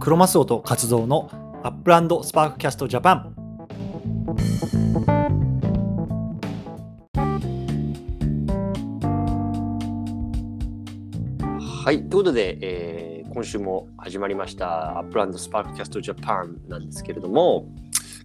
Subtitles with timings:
[0.00, 1.28] クロマスオとカツオの
[1.62, 3.34] アップランドスパークキャストジャパン。
[11.84, 17.68] はい、ということで、えー今週も始まりましたアップランドスパークキャストジャパンなんですけれども、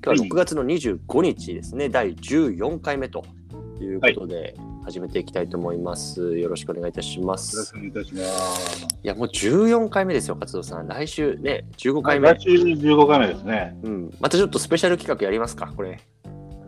[0.04, 3.23] 今日は6月の25日ですね、第14回目と
[3.80, 4.55] いうことで、
[4.86, 6.38] 始めていきたいと思います。
[6.38, 7.74] よろしくお願いいたしまよろしす。
[7.74, 8.88] くお願いいたします。
[9.04, 10.88] いや、もう14回目ですよ、活動さん。
[10.88, 12.30] 来週ね、15回目。
[12.30, 13.76] 来週15回目ですね。
[13.82, 16.00] うん、またちょっとスペシャル企画やりますか、これ。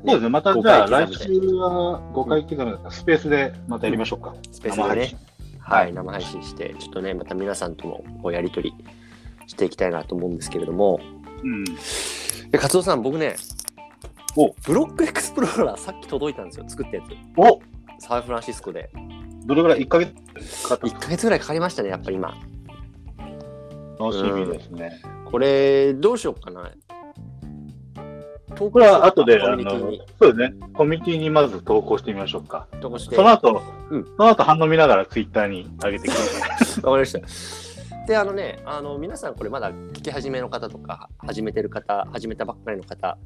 [0.03, 4.33] そうですね、またじゃあ5回来週は5回刻みだからスペースでまたやりましょうか。
[4.51, 5.15] スペースでね、
[5.59, 8.85] はい、生配信して、ちょっとね、また皆さんともこうやり取り
[9.45, 10.99] していきたいなと思うんですけれども、
[11.43, 11.63] うん。
[12.49, 13.35] で活動さん、僕ね
[14.35, 17.05] お、ブロックエクスプローラーさっき届いたんですよ、作ったやつ。
[17.37, 17.59] お
[17.99, 18.89] サンフランシスコで。
[19.45, 20.13] どれぐらい ?1 ヶ月？
[20.63, 22.37] かかった1ヶ月ぐらいかかりましたね、やっぱり今。
[23.99, 25.01] 楽しみですね。
[25.25, 26.71] これ、どうしようかな。
[28.55, 32.67] 投これは後で、コあのミュニティに、そうですね、コミュニティにまず投稿してみましょうか。
[32.81, 33.15] 投稿して。
[33.15, 36.49] その後、うんその後反応見ながらツイッターに上げてください。
[36.83, 38.07] わかりました。
[38.07, 43.17] で、あのね、あの皆さんこれまだ聞き始めの方とか、始めてる方、始めたばっかりの方、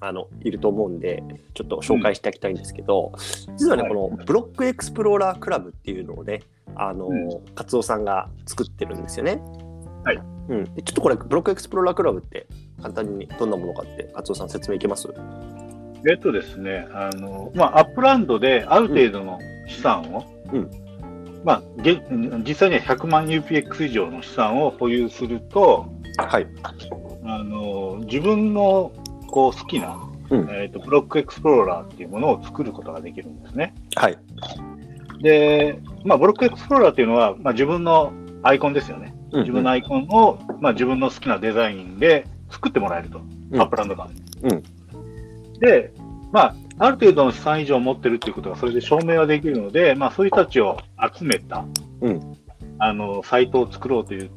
[0.00, 1.22] あのいると思うんで、
[1.54, 3.12] ちょっと紹介していきたいんですけど、
[3.56, 6.42] 実はね、はいこのブロックエクスプローラークラブっていうのをね、
[6.74, 9.40] あの、うんカツオさんが作ってるんですよね。
[10.04, 10.22] はい。
[10.48, 12.46] うん、でちょっとこれ、ブロックエクスプローラークラブって
[12.80, 15.08] 簡単にどんなものかって、カツオさん説明いけます？
[16.08, 20.70] えっとですね、あの、まあ、アップランドである程度の資産を、うん
[21.44, 22.00] まあ、げ
[22.44, 25.86] 実際には100万 UPX 以上の資産を保有すると、
[26.18, 26.46] はい。
[27.24, 28.92] あの自分の
[29.32, 29.98] こう好きな、
[30.30, 33.74] うんえー、とブロックエクスプローラーっていうものを作ることができるんですね。
[33.96, 34.18] はい。
[35.22, 39.14] で、まあ、ブロックエクスプローラーっていうのは、まあ、自分のアイコンですよね。
[39.32, 44.22] 自分のアイコンを、まあ、自分の好きなデザインで作ってもらえると、うんアップランド側に。
[44.42, 44.62] うん
[45.60, 45.92] で、
[46.32, 50.78] まあ、ある程度の資産以上持ってるっていうことがそれで証明はできるので、まあ、そういう人たちを
[51.16, 51.64] 集めた、
[52.00, 52.36] うん
[52.78, 54.30] あのサイトを作ろうという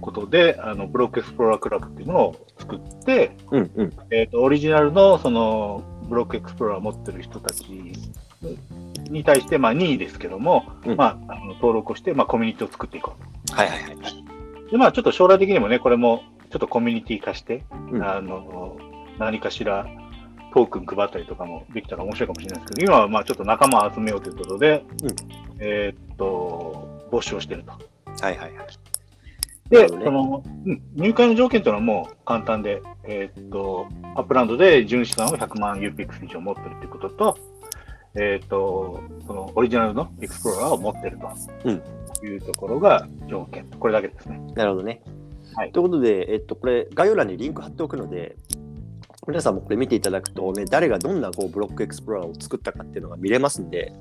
[0.00, 3.92] ことで、あのブロックエクスプローラークラブっていうものを作って、うんうん。
[4.10, 7.64] えー、とオリジナルのそのブロックエクスプローラーを持ってる人たち
[9.10, 13.14] に対して、まあ、任意ですけども、うんまあ、あの登録をして、まあ、コミュニティを作っていこ
[13.52, 13.94] はいはいはい。
[14.68, 14.70] う。
[14.70, 18.78] で、まあ、ちょっと将来的にもね、これもちょっとコミュニティ化して、うんあの
[19.18, 19.86] 何かしら
[20.52, 25.10] トークン配ったりとかもできたら面白いかもしれないですけど、今はまあちょっと仲間を集めようということで、うん
[25.58, 27.72] えーっと、募集をしてると。
[27.72, 28.66] はいはいはい。
[29.70, 37.38] なで、その、うん、入会の条件というのはもう簡単で、えーっと、アップランドで純資産を100万 UPX 以上持ってるということと、
[38.14, 41.18] えーっと、そのオリジナルのエクスプローラーを持ってる
[41.64, 41.82] うん
[42.14, 43.66] というところが条件。
[43.78, 44.40] これだけですね。
[44.54, 45.02] なるほどね。
[45.54, 48.36] はいということで、えっと、これ、概要欄にリンク貼っておくので、
[49.26, 53.92] 皆さんもこれ見ていただくと、ね、誰がどんなこうブロックエクスプローラーを作ったかっていうのが見れますんで、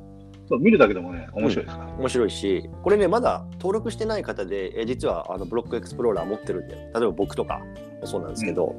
[0.48, 1.84] そう見るだけでもね、面白いですか？
[1.84, 1.94] ら。
[1.98, 7.62] 面白いし、これね、まだ登録してない方で、え実はあのブロックエクスプローラー持ってるんで、例えば僕とか
[8.02, 8.76] もそうなんですけど、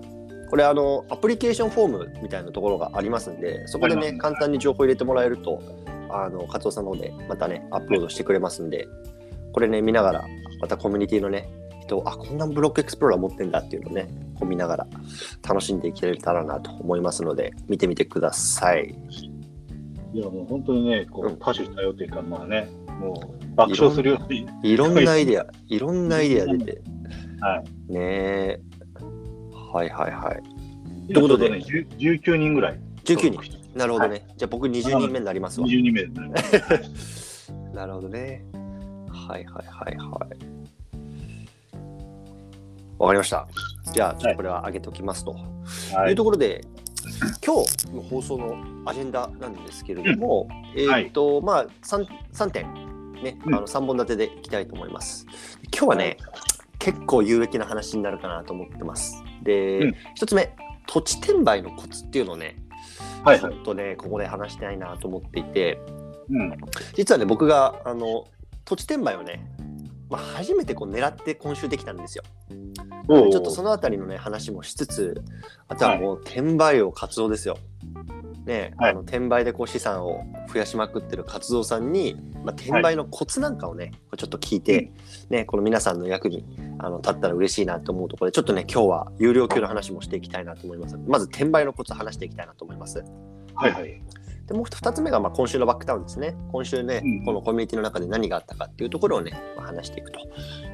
[0.48, 5.60] これあの、アプリケーションフォームみたいなところがありますんで、そこでね、簡単に情報入れてもらえると、
[6.08, 8.86] あの、カツオさんの方でまたね、アップロードしてくれますんで、
[9.52, 10.24] これね、見ながら、
[10.60, 11.48] またコミュニティのね、
[11.82, 14.86] 人、あ、こんなブロックエクスプローラー持ってんだっていうのをね、こう見ながら
[15.48, 18.94] 楽しんでいけたらなと思いますので、見てみてください。
[20.16, 22.68] いや、もう本当にね、こうう多種多様というか、まあね、
[22.98, 26.80] もう爆笑するように、いろんな アイデア、いろんなアイデア出て、
[27.38, 28.60] はねえ。
[29.52, 31.10] はいはいはい。
[31.10, 31.12] い。
[31.12, 32.80] ということでね、10 19人ぐらい。
[33.04, 33.78] 19人。
[33.78, 34.26] なるほどね。
[34.38, 35.66] じゃあ僕20人目になりますわ。
[35.66, 36.08] 20人目で
[36.42, 37.60] すね。
[37.76, 38.42] なるほどね。
[39.10, 40.56] はいはいはいはい。
[42.98, 43.46] わかりました。
[43.92, 45.36] じゃあ、これは上げておきますと。、
[45.92, 46.64] はいいうところで、
[47.44, 52.64] 今日の放送のアジェンダなんですけれども、えっ、と、まあ3、3点、
[53.22, 55.26] ね、うんあの3本立てでいきたいと思います。
[55.72, 56.16] 今日はね、
[56.78, 59.22] 結構有益な話になるかなと思ってます。
[59.42, 60.54] で、うん一つ目、
[60.86, 62.56] 土地転売のコツっていうのをね、
[63.24, 63.52] はいはい。
[63.52, 65.78] ちょっとね、ここで話したいなと思っていて、
[66.30, 66.56] うん。
[66.94, 68.26] 実はね、僕があの
[68.64, 69.40] 土地転売をね、
[70.08, 72.24] まあ、初めてこう狙って今週できたんですよ。
[73.08, 75.22] おちょっとそのあたりのね、話もしつつ、
[75.68, 77.58] あとはもう転売を活動ですよ。
[78.46, 84.92] ね、はいあの転売でこう資産を増やしまくってる活動さんに、まあ、転売のコツなんかをね、ちょっと聞いて、
[85.30, 86.44] ね、この皆さんの役に
[86.78, 90.96] あの立ったら嬉しいなと思うところで、ちょっとね、今日は有料級の話もしていきたいなと思います。
[91.08, 93.04] まず転売のコツ話していきたいなと思います。
[93.56, 94.00] はいはい。
[94.46, 96.36] でもう2つ目がまあ今週のバックタウンですね。
[96.52, 100.20] 今週ね、うんこのコミュニティの中で何があったかっていうところをね、まあ、話していくと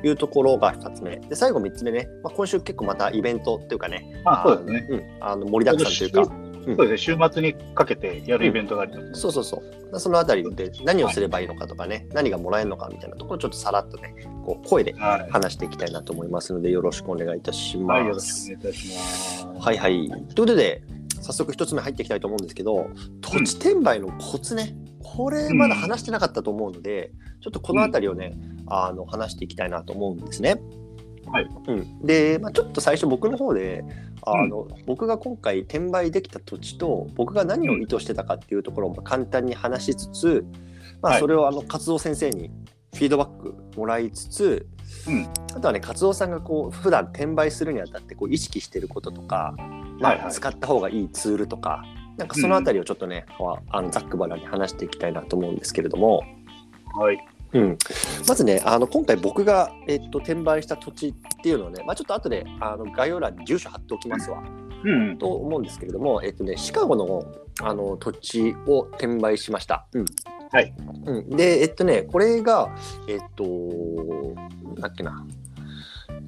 [0.05, 1.17] いうところが2つ目。
[1.17, 4.87] で、最後3つ目ね、まあ、今週結構またイベントっていうかね、まあ、そうですね。
[4.91, 6.99] うん、あの盛りだくさんというか、そうですね。
[6.99, 10.01] 週末にかけてやるイベントがあります、ねそうそうそう。
[10.01, 14.15] そのあたりで何をすればいいのかとかね、何がもらえるのかみたいなところをちょっとさらっとね、
[14.45, 15.31] こう声ではい。
[15.31, 17.99] 話していきたいなと思いますので、よろしくお願いいたします。
[17.99, 19.47] はい、よろしくお願いいたします。
[19.61, 20.09] はいはい。
[20.09, 20.83] ということで、
[21.23, 22.91] 早速一つ目入っていきたいと思うんですけど、
[23.21, 28.37] 土地転売のコツね、これまだ話してなかったと思うので、ちょっとこのあたりをね、
[28.67, 30.61] あの話していきたいなと思うんですね。
[31.27, 31.49] はい。
[31.69, 33.85] うん、で、まあ、ちょっと最初僕の方で
[34.25, 40.45] あの、僕が今回転売できた土地と僕が何を意図してたかっていうところも簡単に話しつつ、
[41.01, 41.21] まあ、はい。
[41.21, 42.51] それをあの活動先生に
[42.95, 44.67] フィードバックもらいつつ、
[45.09, 45.29] うん。
[45.57, 49.55] あとはね活動さんがこう普段転売するにあたってこう意識してることとか、
[50.01, 50.33] まあはいはい。
[50.33, 51.83] 使った方がいいツールとか
[52.17, 53.25] なんかそのあたりをちょっとね、
[53.71, 56.23] あのざっくばらんに話していきたいなと思うんですけれども、
[56.95, 57.19] はい。
[57.55, 57.79] うん、
[58.27, 64.43] まずねあの今回僕が、えっと、転売した土地っていうのをね、まあ、ちょっと後であの概要欄に住所貼っておきますわ、
[64.85, 65.19] うん。
[65.19, 67.25] と思うんですけれども、えっとね、シカゴの
[67.61, 69.87] あの土地を転売しました。
[69.93, 70.05] うん
[70.53, 70.75] はい。
[71.07, 72.75] うん、で、えっとね、これが、
[73.09, 73.45] えっと、
[74.79, 75.25] なっけな、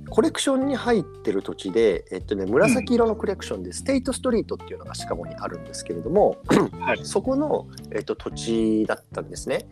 [0.08, 6.38] コレクションに入ってる土地で、えっとね、紫色のコレクションで、ステイトストリートっていうのがシカゴにあるんですけれども、
[6.80, 7.00] はい。
[7.02, 9.66] そこの、えっと、土地だったんですね。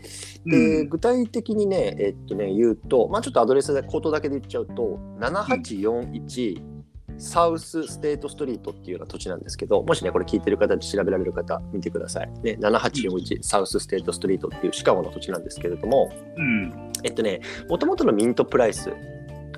[0.45, 6.72] うでん具体的にね、えっとね、言うと、まあ、ちょっとアドレスで口頭だけで言っちゃうと、7841
[7.19, 12.31] サウスステートストリートっていうような土地なんですけど、もしね、これ聞いてる方で調べられる方、見てください。
[12.43, 16.93] ね、7841サウスステートストリートっていうシカゴの土地なんですけれども、うん。
[17.05, 18.91] えっとね、もともとのミントプライス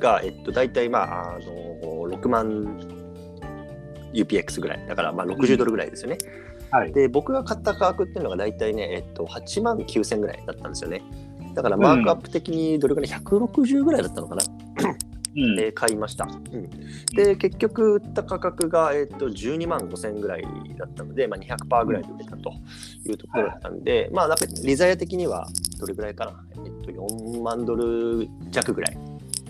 [0.00, 2.78] が、えっと、大体、まあ、あの、6万
[4.12, 4.86] UPX ぐらい。
[4.86, 6.18] だから、まあ、60ドルぐらいですよね。
[6.70, 6.92] はい。
[6.92, 11.02] で僕が買った価格っていうのが大体ね、えっと、8万9000ぐらいだったんですよね。
[11.54, 14.42] だからマークアップ的にどれぐらい、160ぐらいだったのかな、
[15.36, 15.56] うん。
[15.56, 16.24] で買いました。
[16.24, 16.70] うん、
[17.14, 20.44] で結局売った価格が、えっと、12万5000ぐらい
[20.78, 22.52] だったので、まあ、200%ぐらいで売れたと
[23.06, 25.48] いうところだったんで、まあなんかリザヤ的には
[25.78, 28.98] どれぐらいかな、えっと、4万ドル弱ぐらい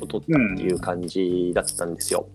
[0.01, 2.29] を取ったっていう感じだったんですよ。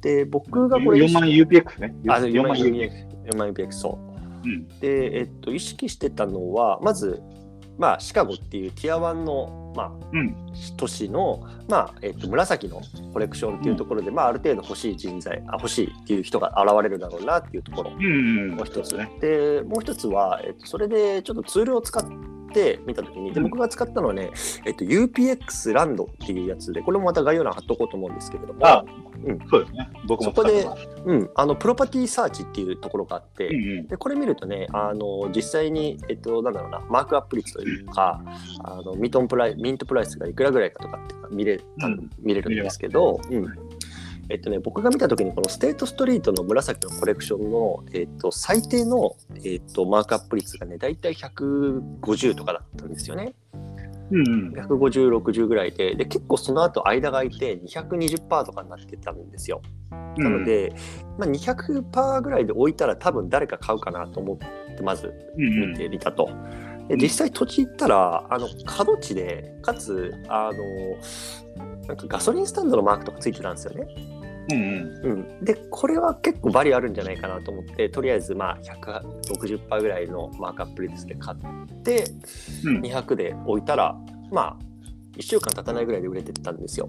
[0.00, 1.94] で僕がこれ4万 UPX ね。
[2.08, 3.08] あ4万 UPX UPX。
[3.32, 3.98] 4万 UPX そ
[4.44, 4.48] う。
[4.48, 4.68] うん。
[4.80, 7.22] で、えっと、意識してたのは、まず、
[7.78, 10.36] まあ、シカゴっていうティア1の、まあ、うん。
[10.76, 12.80] 都市の、まあえっと、紫の
[13.12, 18.04] コレクションっていうところで、まあ、ある程度欲しい人材あ欲しいっていう人が現れるだろうなっていうところうん。
[18.04, 18.50] うん。
[18.56, 19.10] もう一つ、ね。
[19.20, 22.02] でもう一つは、えっと、それでちょっとツールを使っ
[22.52, 23.50] てみたときにでうん。
[23.50, 24.30] 僕が使ったのはね、
[24.64, 28.84] えっと、UPX ランドっていうやつでこれもまた概要欄貼っとこうと思うんですけれどもあ
[29.24, 29.38] うん。
[29.48, 29.90] そうですね。
[30.06, 30.66] 僕もそこで
[31.04, 33.86] うん、あのプロパティサーチっていうところがあって、うんうん。
[33.88, 38.22] でこれ見るとねあの実際に、えっと、なんだろうなマークアップ率というか
[38.64, 42.10] あのミトンプライミントプライスがいくらぐらいかとかって見れ,、うん。
[42.20, 43.67] 見れるんですけど、うん
[44.30, 53.34] えっとね、僕が見た時にこのステートストリートの紫のコレクションの、えっと、最低の、えっと、マークアップ率がね大体150とかだったんですよね。
[54.10, 54.52] うん。
[54.54, 59.62] 150、60ぐらいでで結構その後間が空いて220%とかになってたんですよ。
[60.18, 60.74] なので、
[61.18, 64.38] まあ、200%ぐらいで置いたら多分誰か買うかなと思っ
[64.76, 66.28] てまずうんうん見てみたと。
[66.88, 74.17] で実際土地行ったらあの角地でかつあのなんかガソリンスタンドのマークとかついてたんですよね。
[74.50, 74.62] うん
[75.04, 82.04] うん、でこれは結構バリあるんじゃないかなと思ってとりあえずまあ160%ぐらいのマークアップ率で買って
[82.64, 82.80] うん。
[82.80, 83.94] 200で置いたら
[84.30, 84.68] まあ
[85.16, 86.86] 1週間経たないぐらいで売れてったんですよ。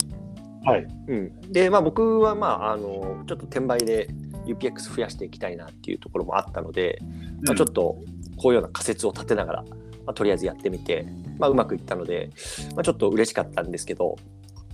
[0.64, 0.86] はい。
[1.08, 4.10] うん、で、まあ、僕は、まあ、あのちょっと転売で
[4.46, 7.00] UPX 増やしていきたいなっていうところもあったので、
[7.46, 7.98] まあ、ちょっと
[8.38, 9.68] こういうような仮説を立てながら、ま
[10.08, 12.30] あ、とりあえずやってみて、まあ、うまくいったので、
[12.76, 14.18] まあ、ちょっと嬉しかったんですけど、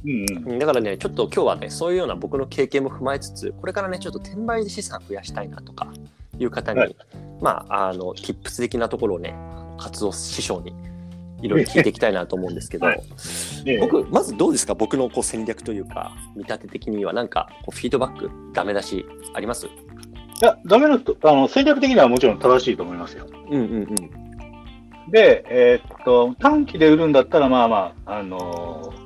[0.05, 0.51] うんうん。
[0.51, 5.91] うんだからねちょっと今日はねそういうような僕の経験も踏まえつつこれからねちょっと転売で資産増やしたいなとか
[6.37, 6.95] いう方に、はい。
[7.41, 9.35] まああの tips 的なところをね
[9.77, 10.73] 活動師匠に
[11.41, 13.03] いろいろ聞いていきたいなと思うんですけど、はい。
[13.65, 13.77] ええ。
[13.79, 14.75] 僕まずどうですか？
[14.75, 19.67] 僕のこう戦略というか見立て的にはなんかこうフィードバックダメ出しあります？
[19.67, 19.69] い
[20.41, 23.25] や、ダメなと、あの、戦略的にはもちろん正しいと思いますよ。
[23.49, 23.95] うんうんうん。
[25.09, 29.04] で、えーっと、短期で売るんだったら、まあまあ、あのー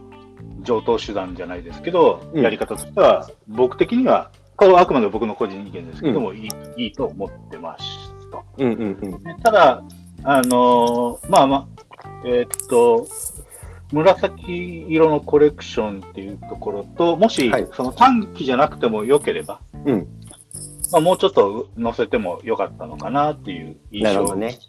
[0.70, 2.44] 上等手段じゃないですけど、うん。
[2.44, 7.86] やり方としては、僕的には、これはあくまで僕の個人意見ですけども、いいいいと思ってます
[8.32, 8.44] と。
[8.58, 9.24] うんうんうん。
[9.24, 9.84] でただ、
[10.24, 13.08] あのーまあまあ、えーっと、
[13.92, 17.68] 紫色のコレクションっていうところと、もし、はい。
[17.74, 20.08] その短期じゃなくても良ければ、うん。
[20.92, 24.60] まあ、もうちょっと載せても良かったのかなっていう印象なるほどね。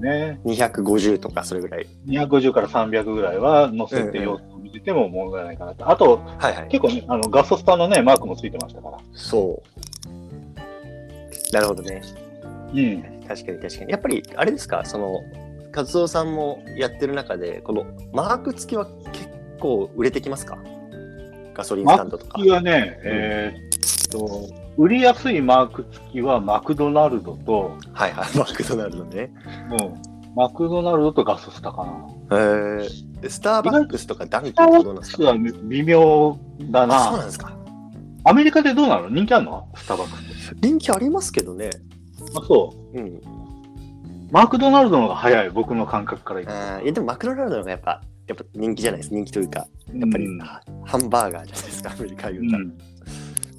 [0.00, 0.40] ね。
[0.44, 1.86] 250とかそれぐらい。
[2.06, 5.90] 250から300ぐらいは載せて様子を見てても問題ないかなと。
[5.90, 6.68] あと、はいはい。
[6.68, 8.98] 結構ね、あのガソスタのね、マークもついてましたから。
[9.12, 11.52] そう。
[11.52, 12.02] なるほどね。
[12.74, 13.02] うん。
[13.26, 13.90] 確かに確かに。
[13.90, 15.20] やっぱりあれですか、その、
[15.72, 19.28] 活動さんもやってる中で、このマーク付きは結
[19.60, 20.58] 構売れてきますか？
[21.54, 22.38] ガソリンスタンドとか。
[22.40, 29.30] 次はね、えーっと、売りやすいマーク付きはマクドナルドと、はいはい、マクドナルドね。
[29.70, 29.78] うん、
[30.36, 32.36] マクドナルドとガソスタかな。
[32.38, 35.24] へーでスターバックスとかダンキーバってどうなんですか？
[35.24, 36.38] ックスは微妙
[36.70, 37.24] だあそうなんな。
[37.26, 37.56] ですか。
[38.24, 39.08] アメリカでどうなの？
[39.08, 39.68] 人気あるの？
[39.74, 40.56] スターバックス。
[40.62, 41.70] 人気ありますけどね。
[42.36, 42.98] あ、そう。
[42.98, 43.20] うん。
[44.30, 49.12] マクドナルドの方が早い、僕の感覚から言うあーいやでもマクドナルドの方がやっぱ、やっぱ人気じゃないです。
[49.12, 49.96] 人気というか、と。
[49.96, 52.62] やっぱり、うんハハンバーガーじゃないですか、アメリカ言うたら。
[52.62, 52.78] うん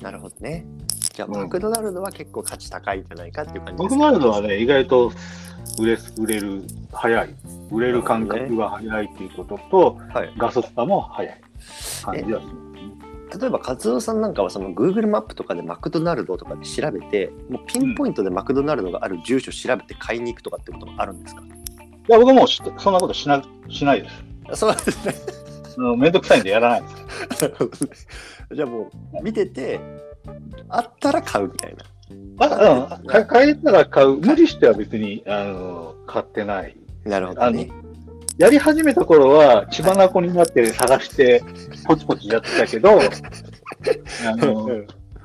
[0.02, 0.66] なるほどね。
[1.14, 4.06] じゃあ、うんマクドナルドは結構価値高いんじゃないかっていう感じマクですか？
[4.06, 5.12] ドナルドはね、意外と
[5.80, 7.36] 売れ売れる、早い。
[7.72, 10.34] 売れる感覚が早いっていうことと、はい。
[10.38, 11.42] ガソスタも早い
[12.04, 12.54] 感じはする。
[13.40, 21.42] 例えば、カツオさんなんかはその Google マップとかでマクドナルドとかで調べて、もうピンポイントでマクドナルドがある住所調べて買いに行くとかってこともあるんですか？
[21.42, 21.46] い
[22.12, 24.24] や、僕はもうしそんなことしなしないです。
[24.52, 25.16] あそうですね。
[25.98, 28.08] めんどくさいんでやらないです。
[28.54, 29.80] じゃあもう見てて、
[30.68, 31.86] あったら買うみたいな。
[32.40, 34.18] あうん、か買えたら買う。
[34.18, 36.76] 無理しては別にあの買ってない。
[37.06, 37.70] なるほどね。
[38.38, 41.44] やり始めた頃は血眼になって探して
[41.86, 44.68] ポチポチやってたけど、あの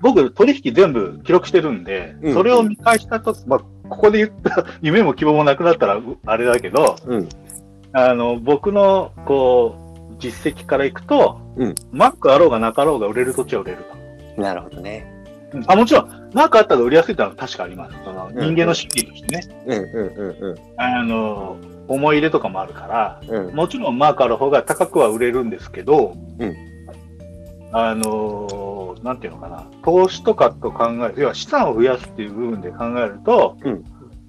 [0.03, 7.29] 僕取引全部記録してるんで、うんそれを見返したとまあ、ここで言った夢も希望もなくなったらうあれだけど、うん。
[7.93, 13.85] あの僕のこう実績からいくと、うんマックあろうがなかろうが売れる土地は売れる
[14.37, 14.43] と。
[14.43, 15.16] なるほどね。
[15.67, 17.97] あもちろん、マークあったら売りやすいってのは確かあります。
[18.05, 21.57] そのん人間の心理としてね、うんうんうんあの、
[21.89, 23.47] 思い入れとかもあるから、うん。
[23.49, 23.55] うん。
[23.55, 26.57] もちろんマークある方が高くは売れるんですけど、うん
[27.73, 33.85] あの、なんていうのかな、投資とかと考える、要は資産を増やすっていう部分で考えると、うん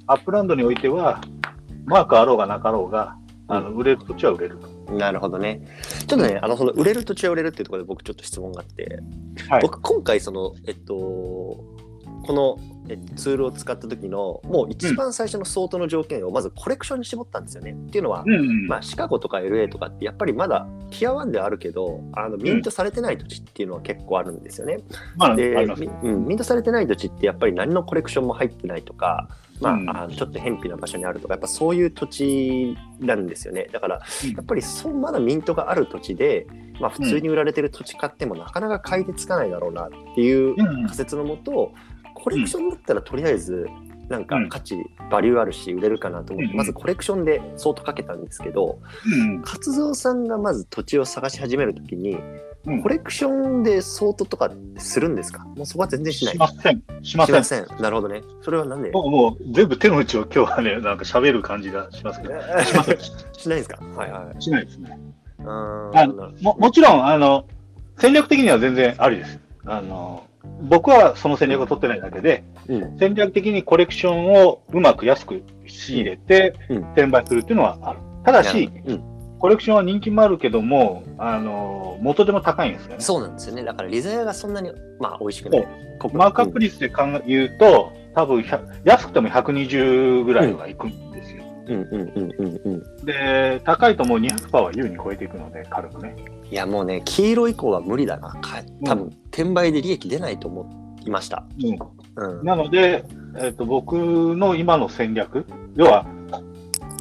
[0.10, 1.19] アップランドにおいては、
[1.86, 3.17] マークあろうがなかろうが、
[3.50, 4.76] あの売れる土地は売れると。
[4.89, 5.62] なるほどね。
[6.08, 9.00] ちょっとね、あの、その売れる土地は売れるっていうところで僕ちょっと質問があって、
[9.50, 12.58] はい僕今回その、えっと、この、
[12.89, 17.72] えっと、ツールを使った時のもう一番最初の相当の条件をまずコレクションに絞ったんですよね。
[17.72, 24.79] っていうのは、うんうんまあ、シカゴとか LA とかってやっぱりまだティア1ではあるけどあのミントされてない土地っていうのは結構あるんですよね。
[26.03, 29.29] うん、ミントされてない土地ってやっぱり何のコレクションも入ってないとか、
[29.62, 29.90] まあうん。
[29.90, 33.68] あのちょっと偏僻な場所にあるとかやっぱそういう土地なんですよね。
[33.72, 34.32] だからうん。
[34.32, 36.48] やっぱりそうまだミントがある土地で、
[36.80, 40.84] まあ、普通に売られてる土地買ってもなかなか買い手つかないだろうなっていううん。
[40.84, 41.74] 仮説のもと
[42.16, 43.68] コレクションだったらとりあえず
[44.10, 44.50] なんかうん。
[44.50, 44.78] 価値、
[45.12, 52.18] バリューあるし売れるかなと思って、うんまずコレクションで相当かけたんですけど、うん活動さんがまず土地を探し始めるときに、
[52.66, 55.46] うんコレクションで相当とかするんですか？
[55.56, 56.34] もうそこは全然しない。
[56.34, 56.84] しません。
[57.04, 57.44] しません。
[57.46, 57.66] せん。
[57.80, 58.22] なるほどね。
[58.42, 58.92] それはなんで？
[58.92, 62.34] もうもう全部手の内を今日はね、なんか喋る感じがしますけど、
[62.64, 62.98] しません。
[63.38, 63.80] しないですか？
[63.96, 64.42] はいはい。
[64.42, 65.00] しないですね。
[65.46, 66.08] あ
[66.42, 67.46] ももちろん、あの、
[68.00, 69.40] 戦略的には全然ありです。
[69.66, 70.24] あの、
[70.64, 78.00] 僕はその戦略を取ってないだけで、うん戦略的にコレクションをうまく安く仕入れてうん転売するっていうのはある。
[78.26, 79.04] ただし、うん、
[79.39, 82.96] コレクションは人気もあるけども、あの、元でも高いんですよね。
[83.00, 83.63] そうなんですよね。
[83.63, 85.67] だからリザヤがそんなに、まあ、美味しくない。
[86.00, 91.44] ここマークアップ率で考え言うと、多分100安くても120ぐらいはいくんですよ。
[91.67, 92.70] うんうんうんうんう
[93.01, 93.06] ん。
[93.06, 96.15] で、高いともう200%は優に超えていくので、軽くね。
[96.50, 98.29] いやもうね、黄色以降は無理だな。
[98.29, 101.46] か多分、転売で利益出ないと思いました。
[102.15, 102.46] うん。
[102.46, 103.03] なので、
[103.39, 106.06] えっと僕の今の戦略、要は、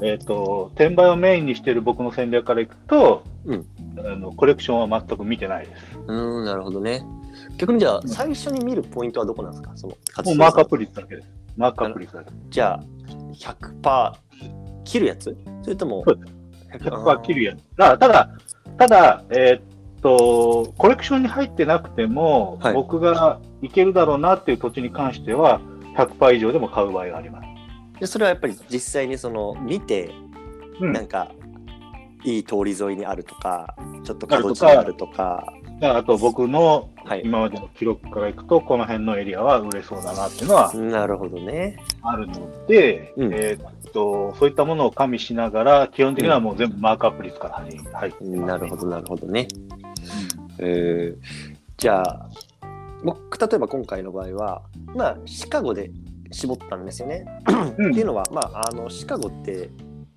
[0.02, 3.66] えっと転売をメインにしている僕の戦略からいくと、うん
[3.98, 5.98] あのコレクションは全く見てないです。
[6.06, 7.02] うん、なるほどね。
[7.56, 9.72] 逆にじゃあ、うん最初に見るポイントはどこなんですか？
[9.76, 11.28] そのもうマークアップ率だけです。
[11.56, 12.30] マークアップ率だけ。
[12.50, 12.82] じゃあ、
[13.34, 14.12] 100%
[14.84, 15.36] 切るやつ？
[15.62, 16.20] それともそう
[16.78, 17.60] 100%切るやつ。
[17.76, 18.30] だただ、
[18.76, 25.60] ただ、えっと、コレクションに入ってなくても、はい僕がいけるだろうなっていう土地に関しては、
[25.96, 27.45] 100%以上でも買う場合があります。
[28.00, 30.10] でそれはやっぱり実際にその見て、
[30.80, 30.92] うん。
[30.92, 31.32] なんか
[32.24, 35.46] いい通り沿いにあるとかちょっと角地にあるとか。
[35.82, 37.22] あと僕のはい。
[37.24, 41.76] 今までの記録からいくと、この辺のエリアは売れそうだなっていうのはなるほどね。
[42.02, 43.34] あるので、うん。
[43.34, 49.46] えーっと、そういったものを加味しながら、基本的にはもう全部マークアップ率から入ってますなるほどなるほどね。
[50.58, 52.30] えーじゃあ
[53.04, 54.62] 僕例えば今回の場合は
[54.94, 55.90] まあシカゴで
[56.30, 57.24] 絞ったんですよね。
[57.78, 57.90] うん。
[57.90, 59.70] っていうのは、まあ、あのシカゴって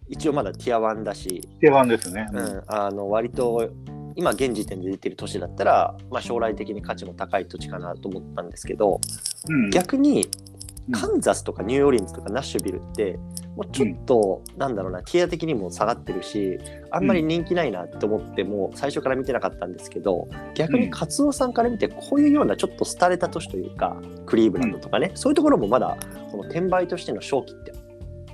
[0.07, 2.27] 一応まだティア1だし、定番ですね。
[2.33, 3.69] うん、あの割と
[4.15, 8.99] 今現時点で出てる都市だったら、まあ、将来的に価値も高い土地かなと思ったんですけど
[9.47, 9.69] うん。
[9.69, 10.48] 逆にうん
[10.91, 13.19] カンザスとかニューオーリンズとかナッシュビルって
[13.55, 16.59] もうちょっと、なんだろうなティア的にも下がってるし
[16.91, 25.97] あんまり人気ないなって思っても最初から見てなかったんですけど逆にカツオさんから見てこういうようなちょっと廃れた都市というかクリーブランドとかね、そういうところもまだ
[26.31, 27.73] この転売としての正気って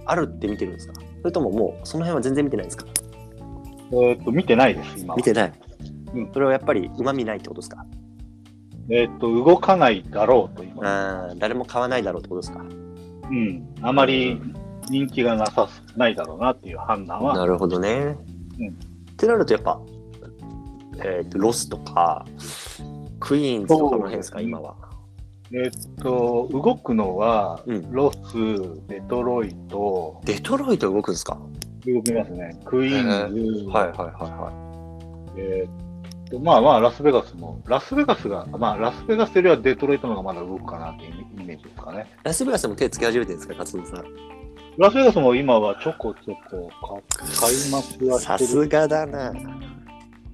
[0.06, 0.94] あるって見てるんですか？
[1.22, 2.86] それとももうその辺は全然見てないんですか？
[3.92, 5.18] えーっと、見てないです、今は。
[5.18, 5.54] 見てない、
[6.14, 6.32] うん。
[6.34, 7.86] それはやっぱりうまみないってことですか？
[8.89, 10.84] えーっと、動かないだろうと今。
[10.84, 12.60] あー誰も買わないだろうってことですか？
[12.60, 13.75] うん。
[13.82, 14.39] あまり
[14.89, 17.36] 人気がなさす、ないだろうなっていう判断は。
[17.36, 18.15] なるほどね、
[18.60, 18.70] うん。
[18.70, 18.72] っ
[19.18, 19.82] てなるとやっぱ、
[21.00, 22.25] えーとロスとか
[23.20, 24.75] クイーンズとかの辺ですか今は？
[25.51, 27.92] えーっと、動くのは、うん。
[27.92, 28.18] ロス、
[28.88, 31.39] デトロイト、デトロイト動くんですか？
[31.88, 32.60] 動きますね。
[32.65, 35.85] クイーンズ、はいはいはいはえーっ
[36.29, 42.08] と、まあまあ、ラスベガスも、ラスベガスが、まあ、ラスベガスよりはデトロイトの方がまだ動くかなっていうイメージですかね。
[42.10, 44.05] いラスベガスでも手つけ始めてるんですか勝野さん
[44.77, 48.63] ラスベガスも今はちょこちょこ買いますはさしてる。
[48.63, 49.34] すがだな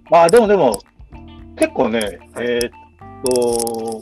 [0.09, 0.81] まあでもでも、
[1.57, 2.71] 結構ね、えーっ
[3.23, 4.01] と、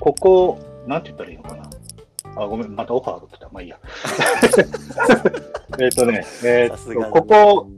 [0.00, 1.70] ここ、なんて言ったらいいのかな。
[2.36, 3.48] あ、ごめん、またオファーが来た。
[3.52, 3.78] まあいいや。
[5.78, 7.68] えーっとね、えーっと、ここ、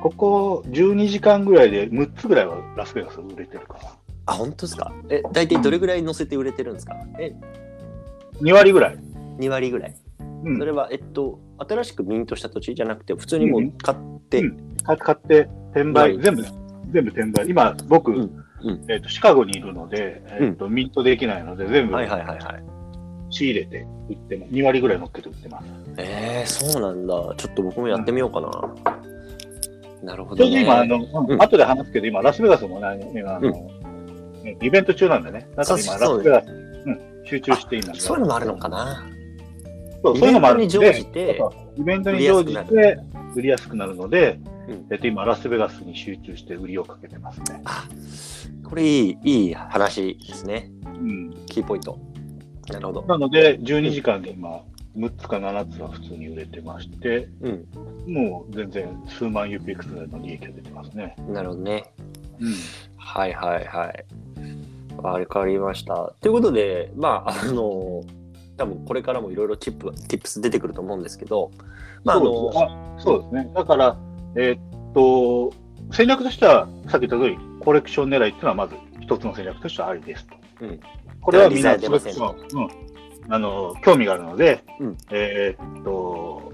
[0.00, 3.80] ここ12時間ぐらいで6つぐらいはラスベガス売れてるかな。
[4.26, 4.92] あ本当ですか？
[5.08, 6.94] え大体どれぐらい乗せて売れてるんですか？
[7.18, 7.34] え
[8.40, 8.98] 2割ぐらい。
[9.38, 9.94] 2割ぐらい？
[10.44, 10.58] うん。
[10.58, 14.76] それはえっと新しくミントした土地じゃなくて普通にもう買って、うん。
[14.82, 16.42] か買って、転売、はい全部、
[16.90, 17.46] 全部転売。
[17.48, 18.84] 今、僕、うんうん。
[18.88, 22.62] えーっと、シカゴにいるので、えーっと、ミントできないので、全部はいはいはいはい。
[23.30, 24.52] 仕入れて売ってます。
[24.52, 25.66] 2割ぐらい乗っけて売ってます。
[25.98, 27.14] えー、そうなんだ。
[27.36, 28.50] ちょっと僕もやってみようかな、
[30.02, 30.96] なるほど、ね、ちょうど今、あの、
[31.28, 31.42] うん。
[31.42, 33.70] 後で話すけど、今、ラスベガスもね、今、あの、
[34.62, 35.48] イベント中なんでね。
[35.56, 39.06] だから今、ラスベガスに、うん、集中して今、そういうのもあるのかな。
[40.02, 41.40] そうそういうのもあるのイベントに乗じてで、
[41.76, 42.98] イベントに乗じて
[43.34, 43.94] 売りやすくなる。
[43.94, 44.86] ので、うん。
[44.90, 47.60] えっと、今、ラスベガスに集中して売りをかけてますね。
[47.64, 47.86] あ
[48.64, 50.70] これいいいい話ですね。
[50.86, 51.30] うん。
[51.46, 51.98] キーポイント。
[52.68, 53.02] なるほど。
[53.06, 54.62] なので、12時間で今、
[55.00, 57.66] 6つか7つは普通に売れてまして、うん
[58.06, 61.14] もう全然数万 UPX の利益が出てますね。
[61.28, 61.84] なるほどね
[62.40, 62.54] うん。
[62.96, 64.04] はいはいはい
[64.96, 68.02] わかりましたということでまああの
[68.56, 71.50] 多分これからもいろいろチップティップス出てくると思うんですけど
[72.04, 73.50] まああのそうですあそうですね。
[73.54, 73.96] だから、
[74.36, 75.52] えーっと、
[75.92, 80.36] 戦略としては、さっき言った通り、コレクション狙いっていうのはまず一つの戦略としてはありですと。
[80.62, 80.80] うん
[81.22, 81.90] これはみんなせん、
[83.28, 84.98] あの興味があるので、うん。
[85.10, 86.52] えーっと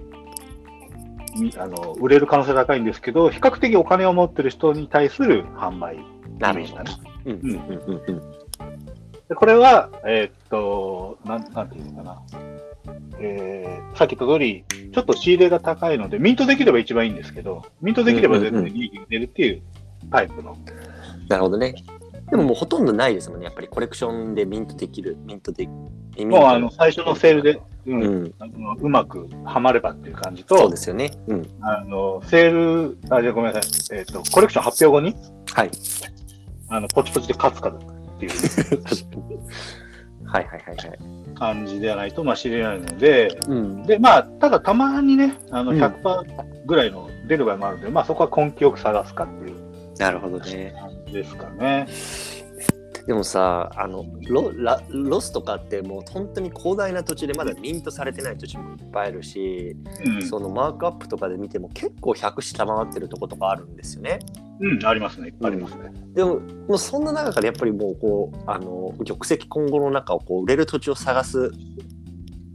[1.38, 5.98] みあの、売れる可能性高いんですけど、比較的お金を持ってる人に対する販売
[7.30, 7.32] ん。
[7.32, 7.40] うん。
[7.40, 8.02] うん。
[8.06, 8.36] うん。
[9.28, 12.22] でこれは、えーっと、なん、なんていうのかな。
[13.18, 19.62] えーさっき言った通り、ちょっと仕入れが高いので、ミントできれば一番いいんですけど、ミントできれば全然利益が出るっていう
[20.10, 20.54] タイプの。
[21.28, 21.74] なるほどね
[22.30, 23.44] でももうほとんどないですもんね。
[23.44, 25.68] やっぱりコレクションでミントできるミントで
[26.24, 28.34] もうあの最初のセールで、うんうん。
[28.38, 31.10] あのうまくはまればっていう感じとそうで、すよね。
[31.28, 31.46] うん。
[31.60, 35.14] あのセール、あ、じゃあごめんなさい、えーっと、コレクション発表後に、
[35.52, 35.70] はい。
[36.68, 38.32] あのポチポチで勝つかっていう。
[40.26, 40.98] はいはいはいはい。
[41.36, 43.82] 感じではないと、まあ、知れないので、うん。
[43.84, 45.80] で、まあ、ただたまにね、あのうん。
[45.80, 49.66] 100%ぐらいの出る場合もあるので、まあ、そこは根気よく探すかっていう。
[49.98, 50.74] なるほどね
[51.12, 51.86] ですかね。
[53.06, 64.18] でもさあのロラロスとかってもう本当に広大な土地でまだミントされてない土地もいっぱいあるし、うん、そのマークアップとかで見ても結構100下回ってるとことかあるんですよね。
[64.58, 65.32] うん、ありますね。
[65.40, 65.92] ありますね。
[66.14, 71.52] でももうそんな中からやっぱりもうこうあの玉石混交の中をこう売れる土地を探す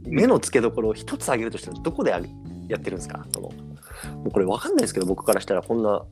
[0.04, 3.24] 目の付けどころを一つ挙げるとしたらどこでやってるんですか？
[3.32, 6.02] そのもうこれ分かんないですけど僕からしたらこんな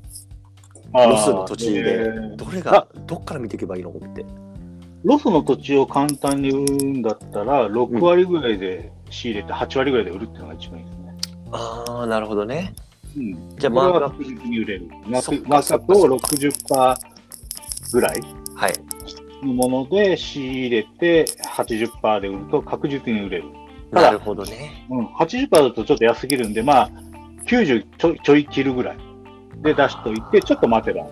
[0.93, 4.25] ロスの土地えでーどれがどっから見ていけばいいのって。
[5.05, 11.15] ロスの土地を簡単に売るんだったら、6割ぐらいで仕入れて8割ぐらいで売るっていうのが一番いいですね。
[11.53, 12.75] ああなるほどね。
[13.17, 13.57] うん。
[13.57, 14.89] じゃあこれマークアップは確実に売れる。
[15.07, 16.97] マークマークアップを60%
[17.93, 18.21] ぐらい
[18.55, 18.73] はい。
[19.43, 21.25] のもので仕入れて
[21.57, 23.45] 80%で売ると確実に売れる。
[23.91, 24.87] なるほどね。
[24.91, 26.91] うん、80%だとちょっと安すぎるんで、まあ、
[27.47, 28.99] 90ちょいちょい切るぐらい
[29.63, 31.07] で出しといて、ちょっと待てば、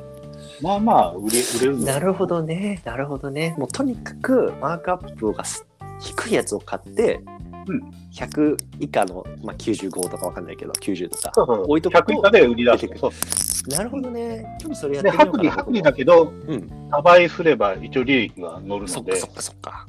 [0.60, 2.80] まあまあ売れ売れるなるほどね。
[2.84, 3.54] なるほどね。
[3.58, 5.66] もうとにかくマークアップがす
[6.00, 7.20] 低いやつを買って、
[7.66, 11.30] うん100以下の、まあ、95とかわかんないけど、90とか。
[11.34, 14.56] そうそう置いとくと100以下で売り出すなるほどね。
[14.58, 15.52] ちょっとそれやってで、みようかな。
[15.52, 16.88] 薄利、薄利だけど、うん。
[16.90, 19.86] 多倍すれば一応利益が乗るのでそっかそ、っかそっか。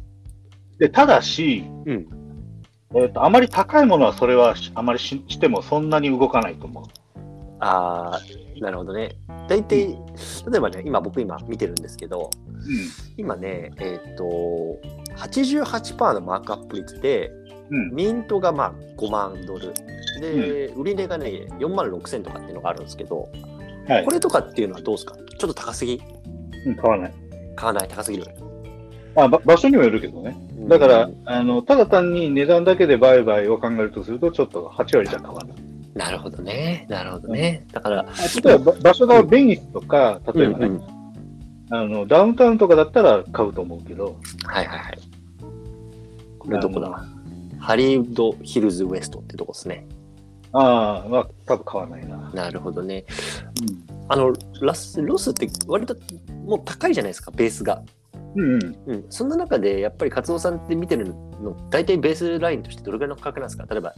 [0.78, 2.08] で、ただし、うん。
[2.96, 6.84] えっ、と、あまり高いものはそれはしあまりししてもそんなに動かないと思う。
[7.60, 9.18] ああ、なるほどね。
[9.48, 12.60] 大体、例えばね、今僕今見てるんですけど、う
[13.18, 14.24] 今ね、えっ、と、
[15.18, 17.32] 88%のマークアップ率で、
[17.72, 17.76] ん。
[17.76, 17.96] うん。
[17.96, 19.74] ミントがまあ5万ドル。
[20.22, 23.30] で、売値がね、4万6千とかっていうのがあるんですけど、
[23.88, 24.12] はいこ。
[24.12, 25.16] れとかっていうのはどうですか？
[25.16, 26.02] ちょっと高すぎ？
[26.66, 27.14] うん、買わない。
[27.56, 28.26] 買わない、高すぎる？
[29.16, 30.38] あば場所にもよるけどね。
[30.68, 35.58] だから、うんあの、ただ単に値段だけで売買を考えるとすると、ちょっと8割じゃ買わない。
[35.94, 36.86] なるほどね。
[36.90, 37.66] なるほどね。
[37.72, 40.84] だから、あ例えば、ば場所がベニスとか、例えばね、うんうん
[41.72, 45.00] あの、ダウンタウンとかだったら買うと思うけど、はいはいはい。
[46.40, 47.06] これどこだ？
[47.60, 49.86] ハリウッドヒルズウエストってとこですね。
[50.52, 52.32] ああ、まあ、多分買わないな。
[52.34, 53.06] なるほどね。
[53.62, 54.06] うん。
[54.08, 55.96] あの、ラス、ロスって割と
[56.44, 57.84] もう高いじゃないですか、ベースが。
[58.36, 58.78] うんうん。
[58.88, 59.06] うん。
[59.12, 63.68] そんな中で、やっぱりカツオさんって見てるの、大体ベースラインとしてどれぐらいの価格なんですか？
[63.70, 63.94] 例えば、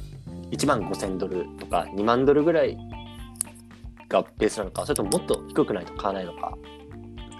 [0.51, 2.77] 1万5千ドルとか2万ドルぐらい
[4.09, 6.57] がベースなのか、それとももっと低くないと買わないのか、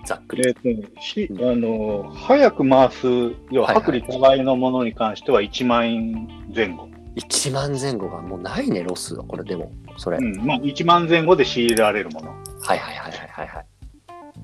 [0.06, 0.44] ざっくり。
[0.48, 3.08] えっ、とね、し、うんあの、早く回す、
[3.52, 6.90] 要ははいはい薄利多売のものに関しては1万円前後。
[7.16, 9.24] 1万前後がもうないね、ロスは。
[9.24, 10.18] これでも、それ。
[10.18, 10.46] うん。
[10.46, 12.30] まあ、1万前後で仕入れられるもの
[12.62, 13.66] はいはいはいはいはいはい。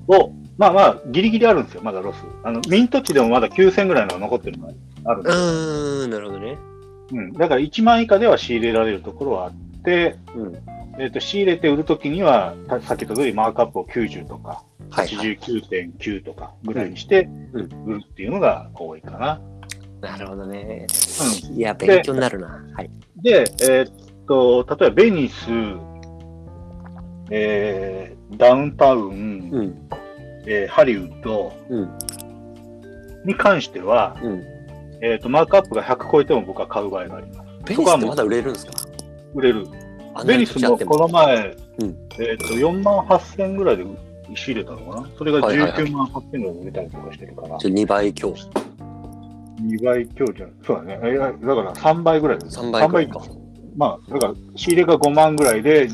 [0.08, 2.16] を、まあまあ、ギリギリあるんですよ、まだロス。
[2.44, 6.58] あの、ミント値でもまだ9000ぐらいのが残ってるのがあるんうですよーん、なるほどね。
[7.12, 7.32] うん。
[7.32, 10.56] だから1万以下では仕入れられるところはあって、うん。
[11.00, 15.38] えっ、と、仕入れて売るときには、たさっき言った通りマークアップを90とか、はい、はい。
[15.38, 19.40] 89.9とかぐらいにしてうん売るっていうのが多いかな。
[20.00, 20.86] なるほどね。
[21.50, 22.64] ういや、勉強になるな。
[22.72, 22.90] はい。
[23.16, 23.92] で、えーっ
[24.26, 25.46] と、例えばベニス、
[27.30, 29.88] えーダウンタウン、うん。
[30.46, 31.98] えーハリウッドうん。
[33.24, 34.57] に関しては、うん。
[35.00, 37.48] えーっと、マークアップが100超えても僕は買う場合があります。
[37.64, 38.72] ベニスってまだ売れるんですか？
[39.34, 39.66] 売れる。
[40.26, 40.70] ベニスも。
[40.70, 43.84] もこの前、うんえーっと、4万8000ぐらいで
[44.34, 45.08] 仕入れたのかな？
[45.16, 48.34] それがはいはいはい19万8000ぐらいで売れたりとかしてるから、じゃ2倍強。
[49.60, 50.52] 2倍強じゃん。
[50.66, 50.98] そうだね。
[51.02, 52.58] えーだから3倍ぐらいです。
[52.58, 53.20] 3倍くらいか。
[53.76, 55.88] まあ、だから仕入れが5万ぐらいで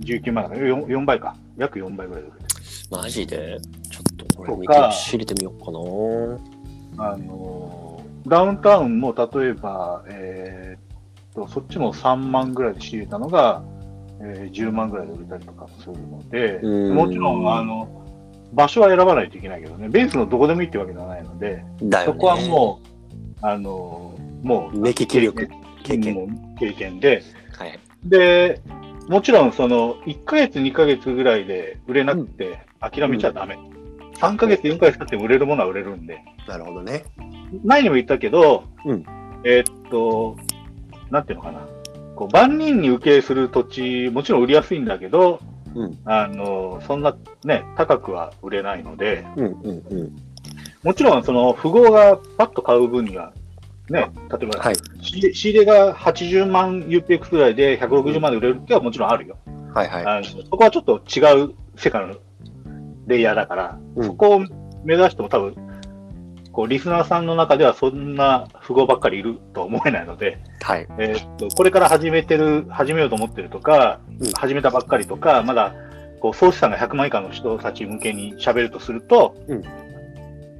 [0.00, 1.34] 19万だから 4, 4倍か。
[1.56, 2.60] 約4倍ぐらいで売れてる
[2.90, 3.58] マジで？
[3.90, 7.10] ちょっとこれ見て、知れてみようかな。
[7.10, 7.91] あのー
[8.26, 13.62] ダウンタウンも例えば、えーっと、そっちも3万ぐらいで仕入れたのが、
[14.20, 17.88] えー10万ぐらいで売れたりとかするので、うんもちろん、あの、
[18.52, 22.04] 場所は選ばないといけないけどね、ベースのどこでもいいってわけではないので、ね。
[22.04, 22.86] そこはもう、
[23.40, 25.48] あのーもう、目利き力、
[25.82, 26.54] 経験。
[26.58, 27.22] 経験で、
[27.56, 27.78] はい。
[28.04, 28.60] で、
[29.08, 33.58] もちろんその1ヶ月、2ヶ月ぐらいで売れなくて諦めちゃダメ。
[34.18, 36.22] 3ヶ月、4ヶ月経っても売れるものは売れるんで。
[36.46, 37.04] なるほどね。
[37.64, 39.04] 前にも言ったけど、うん
[39.44, 40.36] えーっと、
[41.10, 41.66] なんていうのかな。
[42.14, 45.40] こう万人に受けする土地、もちろん売りやすいんだけど、
[45.74, 45.98] うん。
[46.04, 50.16] あの、そんなね、高くは売れないので、うんうんうん。
[50.82, 53.32] もちろんその富豪がパッと買う分には、
[53.88, 54.76] ね、例えば、はい。
[55.00, 59.36] 仕入れが80万 UPX ぐらいで160万で売れるってはもちろんあるよ。
[59.74, 60.24] はいはい。
[60.24, 62.16] そこはちょっと違う世界の
[63.06, 64.40] レイヤーだから、うんそこを
[64.84, 65.54] 目指しても多分、
[66.52, 70.86] こう、リスナーさんの中ではそんな富豪ばっかりいるとは思えないので、はい。
[70.98, 75.74] えーっと、これから始めてる、始めようと思ってるとか、うん始めたばっかりとか、まだ、
[76.20, 79.62] こう、総資産が100万以下の人たち向けに喋るとすると、うん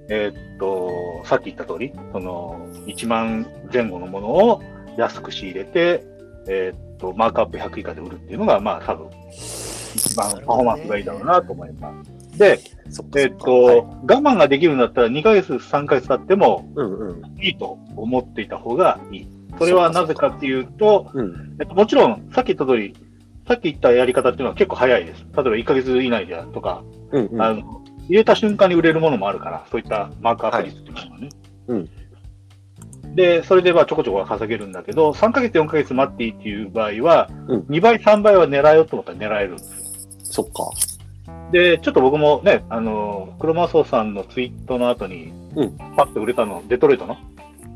[0.08, 4.62] えーっと、さっき言った通り、その、1万前後のものを
[4.96, 6.04] 安く仕入れて、
[6.48, 12.11] えーっと、マークアップ100以下で売るっていうのが、まあ、多分、一番パフォーマンスがいいだろうなと思います。
[12.36, 12.60] で。
[13.16, 16.68] えーっと、はい我慢ができるんだったら2ヶ月、3ヶ月経っても。
[17.40, 19.28] いいと思っていた方がいい。
[19.58, 21.56] それはなぜかっていうと、うん。
[21.60, 22.94] えっと、もちろん、さっき言った通り、
[23.46, 25.20] さっき言ったやり方っていうのは結構早いです。
[25.20, 27.42] 例えば1ヶ月以内でとか、うんうん。
[27.42, 31.28] あの、入れた瞬間に売れるものもあるから、そういったマークアップ率っていうのはね。
[31.68, 31.88] うん
[33.14, 39.82] で、それでまあちょこちょこは稼げるんだけど、3ヶ月、4ヶ月待っていいっていう場合は、うん2倍、3倍は狙えようと思ったら狙えるんですよ。
[40.24, 40.70] そっか。
[41.52, 47.16] で、ちょっと僕もね、あの、黒マソさんのツイートの後に、うんパッと売れたの、デトロイトの、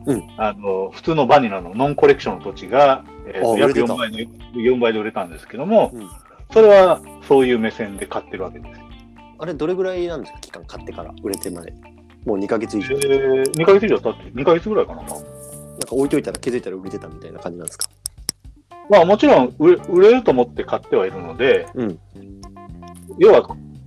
[0.07, 6.09] うんあの、普通のバニラのノンコレクションの土地が、えーと約あ売れてた4倍で、4倍で売れたんですけども、うん
[6.53, 8.81] それはそういう目線で買ってるわけです。
[9.41, 11.73] あれ、どれぐらいなんですか期間買ってから売れてまで？
[12.25, 12.95] もう2ヶ月以え上。
[13.43, 15.03] ー、2ヶ月以上経って、2ヶ月ぐらいかな。
[15.03, 15.07] か
[15.91, 17.89] 置いといたら気づいたら売れてたみたいな感じなんですか？
[18.89, 21.99] まあもちろん売れ売れると思って買ってはいるので、うん。
[23.19, 23.43] 要は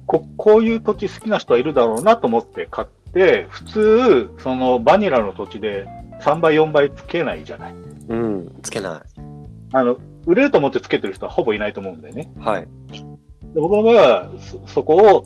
[0.10, 5.88] こ、こういう土地好きな人はいるだろうなと思って買って、普通、そのバニラの土地で
[6.22, 7.76] 3倍、4倍つけないじゃない。
[8.10, 8.60] うん。
[8.64, 9.04] つけな
[9.72, 12.32] あの、売れると思ってつけてる人はほぼいないと思うんだよね。
[12.38, 12.40] い。
[12.40, 12.68] はい。
[13.54, 15.26] で僕の場合は、そそこを、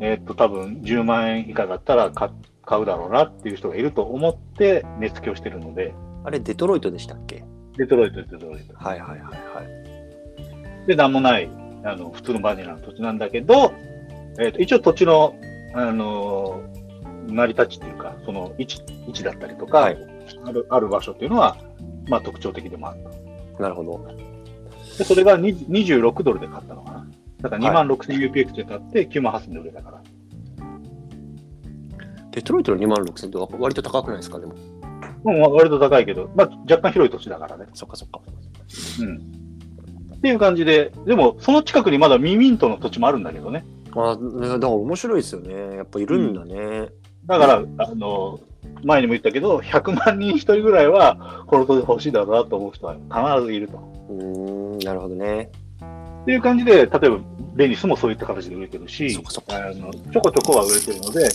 [0.00, 2.30] えーっと、多分10万円以下だったら買
[2.64, 5.92] 買うだろうなっていう人がいると思って値付けをしてるので、
[6.24, 7.44] あれ、デトロイトでしたっけ？
[7.76, 8.74] デトロイト、デトロイト。
[8.76, 9.62] はいはいはいは
[10.84, 10.86] い。
[10.86, 11.50] で、なんもない、
[11.84, 13.72] あの、普通のバニラの土地なんだけど、
[14.38, 15.34] えっ、と、一応土地の、
[15.74, 16.82] あのー
[17.26, 19.98] 成り立ちっていうか、その位置、位置だったりとか、はい
[20.44, 21.56] ある、ある場所っていうのは、
[22.08, 23.02] まあ特徴的でもある
[23.56, 23.62] と。
[23.62, 24.06] なるほど。
[24.98, 27.06] で、それが20 26ドルで買ったのかな。
[27.40, 30.02] だから2は万6000 UPX で買って9万8000で売れたから。
[32.30, 34.54] デトロイトの2万6000って割と高くないですかでも。
[35.24, 37.66] うん、割と高いけど、まあ若干広い土地だからね。
[37.74, 38.20] そっかそっか。
[39.00, 39.16] うん。
[40.16, 43.64] っていう感じで、でもその近くにまだミミントの土地もあるんだけどね。
[43.94, 45.76] あねだから面白いですよね。
[45.76, 46.88] やっぱいるんだね。
[47.26, 48.40] だから、あの、
[48.84, 53.78] 前にも言ったけど、100万人1人ぐらいは、この土地欲しいだろうなと思う人は必ずいると。
[54.08, 55.50] うーん、なるほどね。
[56.22, 57.18] っていう感じで、例えば、
[57.54, 59.18] ベニスもそういった形で売れてるし、
[59.50, 61.28] あのちょこちょこは売れてるので、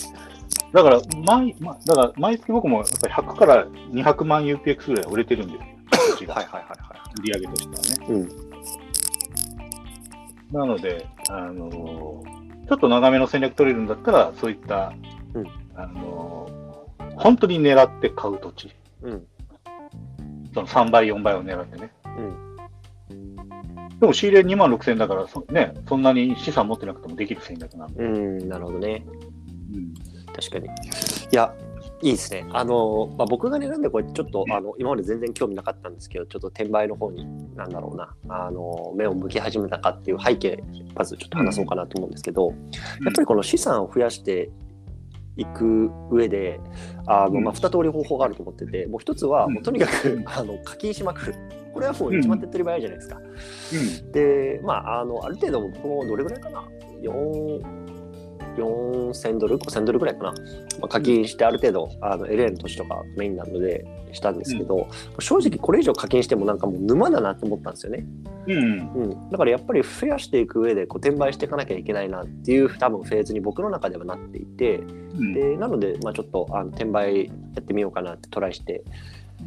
[0.74, 5.58] だから、毎、ま、だから毎月僕もやっぱり100から200万 UPX ぐらいは売れてるんで
[6.18, 6.32] すよ。
[6.34, 8.16] はいはいはいは売り上げとしてはね。
[8.16, 8.22] い。
[8.22, 8.48] うん。
[10.52, 12.24] なので、あの
[12.68, 14.94] ちょっと長めの戦略取れるんだったら、そういった、
[15.34, 16.50] うんあの
[17.18, 19.28] 本当に狙って買う土地、うん。
[20.54, 21.92] その3倍、4倍を狙ってね。
[22.06, 24.00] うん。
[24.00, 28.04] でも仕入れ2万6000だからそ、ね、そんなに資産持ってなくてもできる戦略なんで。
[28.04, 29.04] うん、なるほどね。
[29.74, 29.94] うん
[30.34, 30.68] 確かに。
[30.68, 30.70] い
[31.32, 31.54] や、
[32.02, 32.46] いいですね。
[32.52, 40.64] あの、まあ、僕がね、なんでこれちょっと、あの、今まで全然興味なかったんですけど、ちょっと転売の方に、なんだろうな、あの、目を向き始めたかっていう背景、
[40.96, 42.50] まずちょっと話そうかなと思うんですけど、
[43.04, 44.52] やっぱりこの資産を増やして
[45.38, 46.60] いく上で、
[47.08, 51.36] あの、まあ、二通り方法があると思ってて、もう一つは、うんもうとにかく、あの、課金しまくる。
[51.74, 53.18] これはもう一番手っ取り早いじゃないですか。
[53.18, 56.64] うんで、まあ、あの、ある程度僕もどれぐらいかな
[57.02, 57.97] ?4、
[58.58, 60.36] 4000ドル ?5000 ドルぐらいかな、ま
[60.84, 64.88] あ、課金してある程度、あの LA の土地とかメインなのでしたんですけど、
[65.20, 68.06] 正直これ以上課金してもなんかもう沼だなと思ったんですよね。
[68.48, 68.92] うん。
[68.96, 69.30] うん。
[69.30, 75.34] だからやっぱり増やしていく上でこう転売していかなきゃいけないなっていう多分フェーズに僕の中ではなっていて、うん。
[75.34, 78.84] で、なので、まあちょっとあの転売やってみようかなってトライして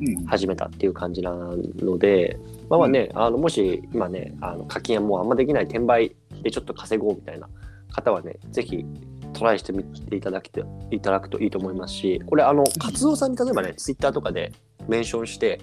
[0.01, 0.25] うん。
[0.27, 7.49] 始めたっていう感じなので、まあまあね、あのもし今ね、あの課金はもうあんまできない転売でちょっと稼ごうみたいな
[7.91, 8.85] 方はね、ぜひ
[9.33, 14.53] トライしてみていただきていただくといいと思いますし、これあの、活動さんに例えばね、ツイッターとかで
[14.89, 15.61] メンションして、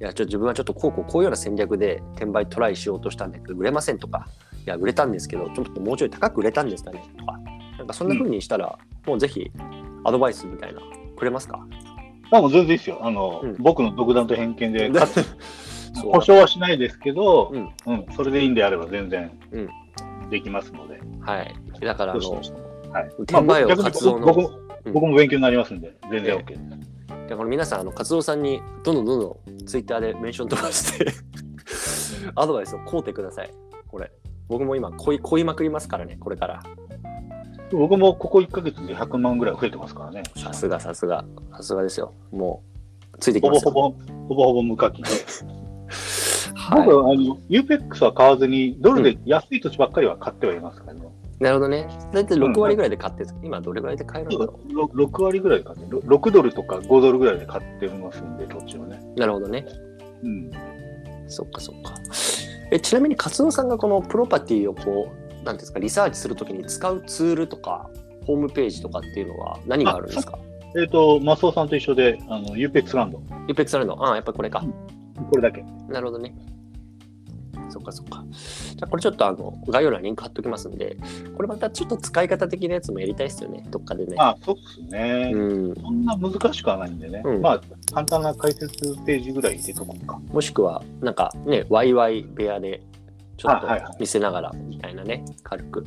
[0.00, 4.26] いや、ちょっと自分はちょっとこうこうこういうような戦略で転売トライしようとしたんだけど、売れませんとか、
[4.66, 7.38] いや、売れたんですけど、ちょっともうちょい高く売れたんですかねとか、
[7.78, 9.50] なんかそんな風にしたら、もうぜひ
[10.04, 10.80] アドバイスみたいな、
[11.16, 11.66] くれますか？
[12.32, 12.98] あもう全然いいですよ。
[13.02, 13.56] あの、うん。
[13.58, 14.90] 僕の独断と偏見で、
[16.12, 17.70] 保証はしないですけど、うん。
[17.86, 19.60] うん、それでいいんであれば全然う
[20.26, 20.30] ん。
[20.30, 21.00] できますので。
[21.20, 21.54] はい。
[21.80, 23.08] だから、あの、はい。
[23.18, 24.48] 転売を活動の僕も
[24.84, 26.60] うん僕も勉強になりますんで、全然 OK です。
[27.28, 31.12] だから皆さん、あの、活動さんにどんどんどんどんツイッターでメンション飛ばして、
[32.34, 33.50] アドバイスをこうてください。
[33.86, 34.10] これ。
[34.48, 36.62] 僕も今、恋恋まくりますからね、これから。
[37.70, 40.22] 僕もここ1ヶ月で100万ぐらい増えてますからね。
[40.36, 42.14] さすが、さすが、さすがですよ。
[42.32, 42.64] も
[43.14, 43.70] う、ついてきますよ。
[43.70, 45.10] ほぼほぼ、ほぼほぼ無課金で。
[46.54, 51.00] はい僕、あの、UPEX は買わずに、ドルで安い土地ばっかりは買ってはいますからね。
[51.40, 51.88] なるほどね。
[52.12, 59.00] だいたい6割ぐらいで買ってるんです今、どれぐらいで買えるんだろろ6割ぐらいで買って、ろ6ドルとか5ドルぐらいで買ってますんで、土地をね。
[59.16, 59.18] う。
[59.18, 59.64] なるほどね。
[60.22, 60.50] うん。
[61.28, 61.94] そっかそっか。
[62.70, 65.08] え、ちなみに、活動さんがこのプロパティをこ
[65.40, 67.88] う、なんですか、リサーチするときに使うツールとか、
[68.26, 70.38] ホームページとかっていうのは何があるんですか？
[70.78, 73.20] えっ、と、マスオさんと一緒で、あの、UPEX ランド。
[73.48, 73.94] ユペックスランド。
[74.04, 74.62] ああ、やっぱこれか。
[75.30, 75.64] これだけ。
[75.88, 76.34] なるほどね。
[77.70, 78.24] そっかそっか。
[78.30, 80.96] じゃあこれちょっとあの概要欄にリンク貼っときますんで、
[81.36, 84.16] これまたちょっと使い方的なやつもやりたいですよね、どっかでね。
[84.18, 85.30] あ、そうっすね。
[85.34, 87.22] うん、そんな難しくはないんでね。
[87.24, 87.60] うんまあ、
[87.92, 90.20] 簡単な解説ページぐらい入れとこうか。
[90.32, 92.82] もしくは、なんかね、ワイワイ部屋で
[93.36, 93.66] ちょっと
[93.98, 95.86] 見せながらみたいなね、軽く。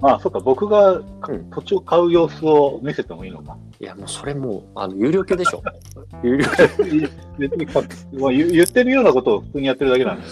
[0.00, 3.56] まあ、そっか、僕がうん土地を買う様子を見せてもいいのか。
[3.80, 5.62] いや、もうそれもう、あの有料級でしょ。
[6.22, 7.10] 有料級。
[7.38, 10.28] 言ってるようなことを普通にやってるだけなんでね。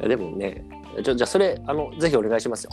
[0.00, 0.64] やでもね、
[1.02, 2.70] ちょじゃあそれ、あの、ぜひお願いしますよ。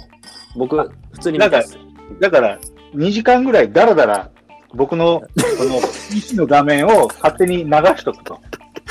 [0.56, 1.78] 僕、普通に見たいです。
[2.20, 2.60] だから、
[2.94, 4.32] 2時間ぐらいだらだら、
[4.74, 5.26] 僕のこ
[5.64, 5.80] の
[6.12, 8.40] PC の画面を勝手に流しとくと。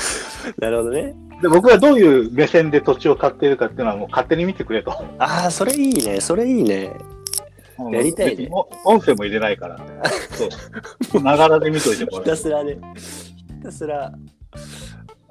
[0.59, 1.15] なるほどね。
[1.41, 4.91] で、僕がどういう目線で土地を買っているかっていうのはもう勝手に見てくれと。
[5.19, 6.19] ああ、それいいね。
[6.21, 6.91] それいいね。
[7.91, 9.77] やりたいね別にお音声も入れないから。
[10.31, 11.21] そう。
[11.21, 14.13] ながらで見といてもひたすらね、ひたすら、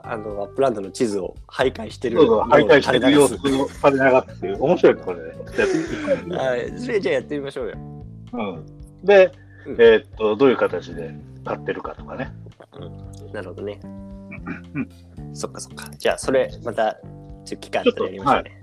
[0.06, 6.36] あの、アップランドの地図を徘徊してるそうそう、徘徊してる様子をされっていう、面白いこれね。
[6.36, 7.74] はい、それじゃあやってみましょうよ。
[8.32, 8.66] うん。
[9.02, 9.32] で、
[9.66, 11.14] うんえーっと、どういう形で
[11.44, 12.32] 買ってるかとかね。
[13.32, 13.80] なるほどね。
[13.82, 14.88] うん
[15.32, 15.88] そっかそっか。
[15.96, 18.62] じゃあ、それ、また、ちょっと機会あったらやりましょうね。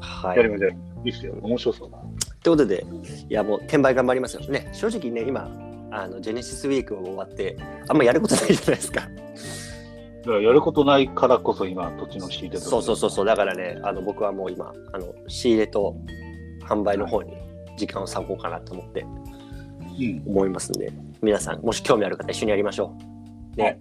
[0.00, 0.36] はい。
[0.36, 0.70] やりましょう。
[1.04, 1.34] いいっすよ。
[1.42, 1.98] 面白そうだ。
[2.42, 2.84] ということで、
[3.28, 4.68] いやもう転売頑張りますよね。
[4.72, 5.50] 正直ね、今、
[5.90, 7.56] あのジェネシスウィーク終わって、
[7.88, 9.02] あんまやることないじゃないですか。
[10.30, 15.96] やることないからこそ今、土地の仕入れとかそうそうそうそう、だからね、あの僕はもう今、あの仕入れと
[16.64, 17.32] 販売の方に
[17.76, 19.04] 時間を割こうかなと思って
[19.98, 20.22] うん。
[20.26, 22.96] 思いますんで、皆さん、もし興味ある方、一緒にやりましょ
[23.54, 23.56] う。
[23.56, 23.78] ね。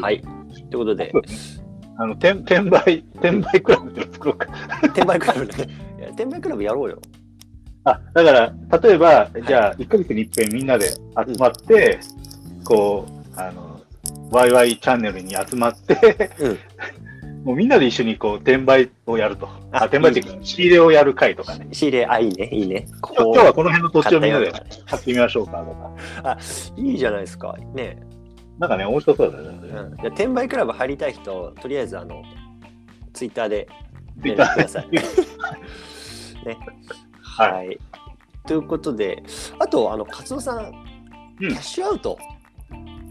[0.00, 0.20] はい。
[0.20, 0.30] とい
[0.74, 1.12] うことで、
[1.98, 4.48] あの、転転売、転売クラブっていうの作ろうか。
[4.84, 5.74] 転売クラブでね、
[6.10, 6.98] 転売クラブやろうよ。
[7.84, 10.98] あ、だから、例えば、じゃあ、1ヶ月に一遍みんなで集
[11.38, 12.00] まって、
[12.64, 13.75] こう、あの、
[14.30, 16.30] ワイワイチャンネルに集まって、
[17.44, 19.48] もうみんなで一緒にこう、転売をやると。
[19.70, 21.68] あ、転売って仕入れをやる会とかね。
[21.72, 22.86] 仕入れ、あ、いいね、いいね。
[23.00, 25.64] こ今日今日はこの辺の土地をみんなで買ってみましょうか
[26.22, 26.38] とか。
[26.76, 27.56] いいじゃないですか。
[27.74, 27.98] ね。
[28.58, 29.68] なんかね、面白そうだよね。
[29.68, 32.22] うん、じゃあ転売クラブ入りたい人、とりあえずあの、
[33.12, 33.68] ツイッターで
[34.22, 34.88] 連絡ください。
[34.90, 35.02] ね。
[37.20, 37.78] はいはい。
[38.46, 39.22] ということで、
[39.58, 40.72] あと、あの、カツオさん、
[41.38, 42.18] うんキャッシュアウト、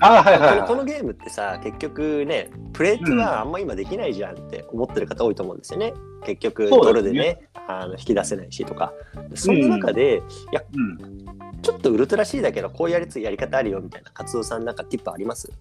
[0.02, 0.78] あはいはい、このこはい。
[0.80, 5.94] のゲームってさ、結局ね、プレートはあんま今できないじゃんって思ってる方多いと思うんですよね。
[6.26, 8.94] 結局、そうドですねルでね、あの引き出せないしとか。
[9.36, 10.20] そんな中で、い
[10.56, 11.26] や、うん。
[11.62, 15.52] ちょっとウルトラ C だけど、こうやりつやり方あるよみたいな、カツオさんなんかティップあります？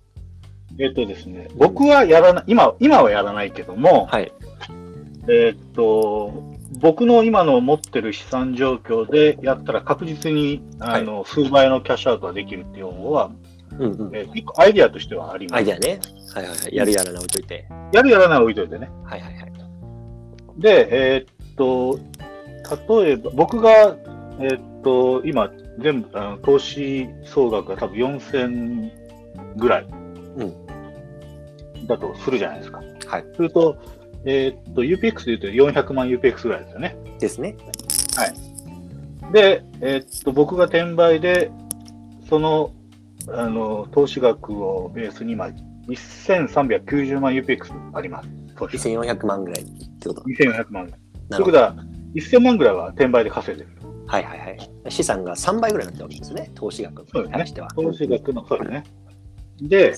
[0.78, 4.32] えっ、とですね、僕はやらない、今、今はやらないけども、はい。
[5.28, 13.30] えっ、と、僕の今の持ってる資産状況でやったら確実にあの、数倍のキャッシュアウトができるっていうのは、
[13.78, 14.16] うんうん。
[14.16, 15.58] えー一個アイディアとしてはあります。
[15.58, 16.00] アイデアね。
[16.34, 16.76] はいはいはい。
[16.76, 17.66] やるやらない置いといて。
[17.92, 18.90] やるやらない置いといてね。
[19.04, 19.44] はいはいはい。
[20.58, 21.98] で、えーっと、
[23.00, 23.96] 例えば、僕が、
[24.40, 28.90] えーっと、今、全部、あの投資総額が多分4000
[29.56, 29.86] ぐらい、
[31.86, 32.82] だとするじゃないですか。
[33.06, 33.24] はい。
[33.34, 33.76] すると、
[34.24, 36.96] えーっと、UPX で言うと400万 UPX ぐらいですよね。
[37.18, 37.56] ですね。
[39.32, 41.50] で、えーっと、僕が転売で、
[42.28, 42.70] その、
[43.28, 45.50] あの、投資額をベースに、今、
[45.88, 48.28] 1390万 UPX あります。
[48.56, 49.66] 投資2400万ぐらいっ
[49.98, 51.00] てこと？2400万ぐらい。
[51.30, 51.74] ということは、
[52.14, 53.74] 1000万ぐらいは転売で稼いでる。
[54.06, 54.70] はいはいはい。
[54.88, 56.50] 資産が3倍ぐらいになってるわけですね。
[56.54, 57.68] 投資額に対しては。
[57.74, 58.84] 投資額の、そうですね。
[59.62, 59.94] で、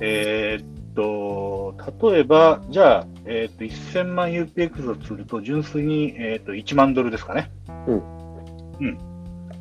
[0.00, 1.74] えーっと、
[2.10, 7.50] 例えば、じゃあ、えーっと、1000万 UPX とすると、純粋に、えーっと、1万ドルですかね。
[7.86, 8.02] うん。
[8.80, 8.98] うん。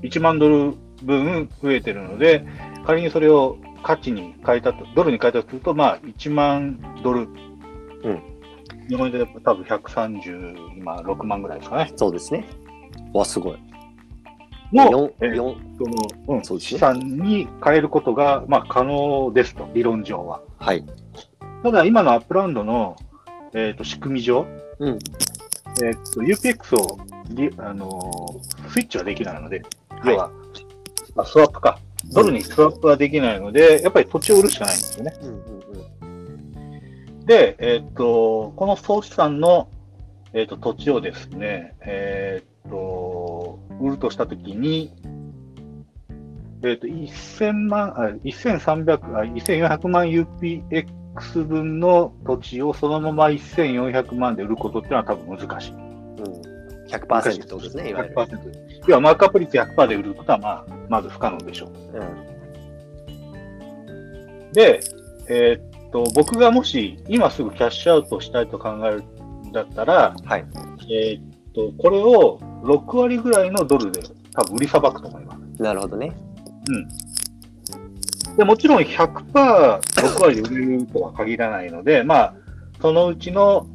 [0.01, 2.45] 1万ドル分増えてるので、
[2.85, 7.21] 仮にそれを価値に変えたと、ドルに変えたとすると、まあ、1万ドル。
[7.21, 8.21] うん。
[8.89, 11.91] 日本円で多分130、今、6万ぐらいですかね。
[11.95, 12.45] そうですね。
[13.13, 13.57] わ、すごい。
[14.73, 20.41] の、4、えその、うんそうですね資産に変えることが、まあ、可能ですと、理論上は。
[20.57, 20.85] はい。
[21.61, 22.95] ただ、今のアップランドの、
[23.53, 24.45] えー、と仕組み上、
[24.79, 24.99] うん。
[25.83, 30.31] えー、と UPX をリ、あのースイッチはできないので、はい要は、
[31.15, 31.79] あスワップか。
[32.11, 35.13] ドルにスワップはできないので、やっぱり土地を売るしかないんですよね。
[35.21, 35.35] うんうん
[36.01, 37.25] うん。
[37.25, 39.69] で、えっ、と、この総資産の、
[40.33, 44.91] えっ、と、土地をですね、えっ、と、売るとしたときに、
[46.63, 55.71] えっ、と、1000万、あ、1300、あ、1400万 UPX 分の土地をそのまま1400万で売ることっていうのは多分難しい。
[55.71, 55.75] う
[56.49, 56.53] ん
[56.93, 58.15] 100%ってことですね、いわゆる。
[58.15, 58.72] 100%。
[58.87, 61.69] 要はマークアップ率100%で売ることは、まあ、まず不可能でしょう。
[61.97, 62.03] う
[64.49, 64.51] ん。
[64.53, 64.79] で、
[65.29, 69.03] えーっと、僕がもし今すぐキャッシュアウトしたいと考える
[69.47, 70.45] んだったら、はい。
[70.91, 71.23] えーっ
[71.53, 74.01] と、これを6割ぐらいのドルで
[74.33, 75.61] 多分売りさばくと思います。
[75.61, 76.11] なるほどね。
[78.37, 82.33] でもちろん100%、6割で売れるとは限らないので、まあ、
[82.81, 83.67] そのうちの、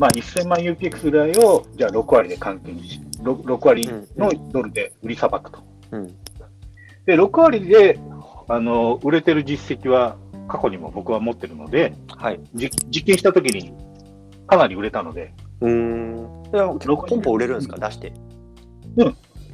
[0.00, 5.60] まあ、1000万 UPX ぐらいを、じゃあ6割で換金し、6, 6割のドルで売りさばくと。
[5.92, 6.06] うん。
[7.06, 7.98] で、6割で、
[8.48, 10.16] あの、売れてる実績は
[10.48, 12.40] 過去にも僕は持ってるので、はい。
[12.54, 13.72] じ実験したときに
[14.46, 16.18] かなり売れたので、うーん。
[16.52, 17.76] いや結ンポン売れるんですか？
[17.78, 18.12] 出して。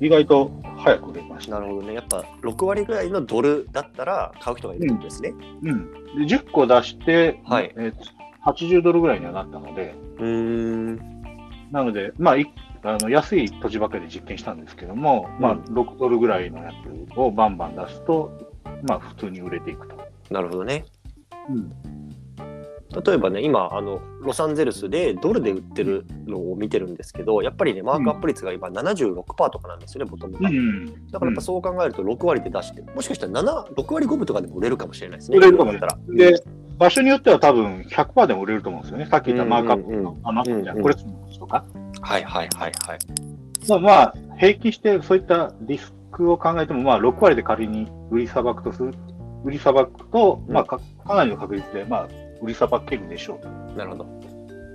[0.00, 1.94] 意外と早く売れましなるほどね。
[1.94, 5.34] やっぱ6割ぐらいのドルだったら買う人がいるってことですね。
[5.62, 5.92] うん。
[6.26, 7.94] で、10個出して、はいえー
[8.46, 10.26] 80ドルぐらいにはなったので、うー
[11.00, 11.13] ん。
[11.74, 12.46] なので、まあ、い
[12.84, 18.30] あの安い土地ばかりで実験したんですけども、まあ、6ドルぐらいのやつをバンバン出すと、
[18.86, 19.96] まあ、普通に売れていくと。
[20.30, 20.84] なるほどね。
[21.50, 21.72] うん。
[23.04, 30.48] 例えばね、今、あの、ロサンゼルスでドルで売ってるのを見てるんですけど、やっぱりね、マークアップ率が今76%とかなんですよね、ボトムが。
[30.48, 31.10] うん。
[31.10, 35.38] だからやっぱそう考えると6割で出して、もしかしたら7、6割5分とかでも売れるかもしれないですね。
[35.38, 36.30] 売れるかもしれだったら。
[36.30, 36.40] で、
[36.78, 39.06] 場所によっては多分100%でも売れると思うんですよね。
[39.06, 40.94] さっき言ったマークアップうんうんの、あ、マークアップじゃうんうんんこれ
[41.38, 41.64] とか。
[42.00, 42.98] はいはいはいはい。
[43.68, 48.92] まあ、まあ、平均してそういったリスクを考えても、まあ、6割で仮に売りさばくとする、
[49.44, 52.08] 売りさばくと、まあか、かなりの確率で、まあ、
[52.42, 54.04] 売りさばけるでしょうなるほど。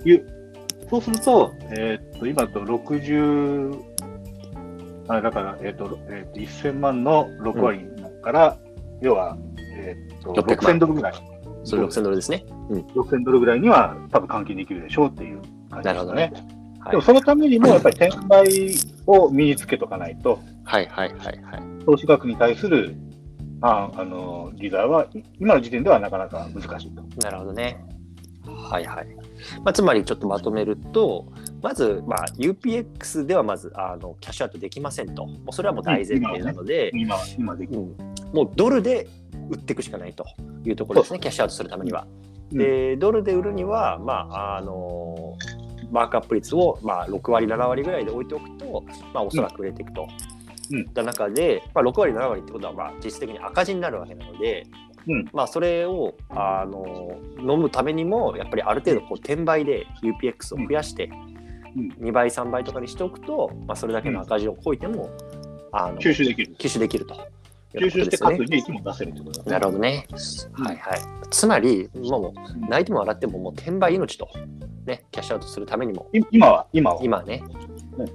[0.02, 0.26] という。
[0.88, 3.80] そうすると、えーっと、今だと60、
[5.08, 7.86] あだから、えーっと、えーっと、1000万の6割
[8.22, 8.56] から、
[9.00, 9.36] 要は、
[9.76, 11.14] えーっと、600 6000ドルぐらい。
[11.64, 12.44] それ6000ドルですね。
[12.70, 15.40] 6000ドルぐらいには多分換金できるでしょうっていう
[15.70, 16.22] 感じですかね。
[16.22, 18.74] はいでもそのためにもやっぱり転売
[19.06, 21.84] を身につけとかないと、はいはいはいはい。
[21.84, 22.96] 投資額に対する
[23.60, 27.02] ああの利罪はい今の時点ではなかなか難しいと。
[27.22, 27.84] なるほどね。
[28.46, 29.06] はいはい。
[29.62, 31.26] まあ、つまりちょっとまとめると、
[31.62, 35.26] まず、まあ、UPX ではまずあのキャッシュアウトできませんと。
[35.26, 37.80] もうそれはもう大前提なので、今は今できる。
[37.80, 39.08] うんもうドルで
[39.50, 40.24] 売っていくしかないと
[40.64, 42.06] いうところですね、キャッシュアウトするためには。
[42.52, 45.36] で、ドルで売るには、まあ、あの
[45.90, 50.02] マークアップ率を、まあ、6割、7割ぐらいで置いておくと、まあ、おそらく売れていくと。
[50.02, 50.40] うん
[50.72, 54.68] いった中で、まあ、6割、7割ってことは、まあ、実質的に赤字になるわけなので、
[55.08, 61.39] うんまあ、それをあの飲むためにも、やっぱりある程度こう転売で UPX を増やして、うん
[61.76, 65.10] 2倍、3倍とかにしておくと、まあ、それだけの赤字をこいても、
[65.72, 66.54] あの吸収できる。
[66.58, 67.14] 吸収できると
[67.74, 69.52] 吸収して、かつ利益も出せるってことだね。
[69.52, 70.06] なるほどね。
[70.58, 71.00] うんはいはい。
[71.30, 74.28] つまり、もう泣いても笑ってももう転売命と、
[74.86, 77.00] ね、キャッシュアウトするためにも、い今は、今は。
[77.02, 77.42] 今ね。
[77.96, 78.06] うん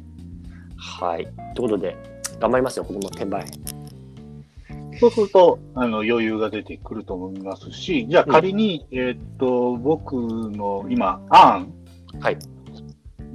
[0.77, 1.25] はい。
[1.55, 1.95] ということで、
[2.39, 3.45] 頑張りますよ、僕も転売。
[4.99, 11.73] そうするとあの余裕が出てくると思いますし、じゃあ仮に、えーっと僕の今、アーン
[12.21, 12.37] はい。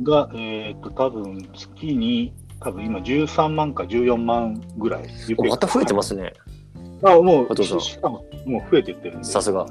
[0.03, 5.05] が、えーっと多分月に多分今13万か14万ぐらい。
[5.39, 6.33] おまた増えてますね、
[7.03, 9.67] あもう、ししかももう増えていってるんで、さすが。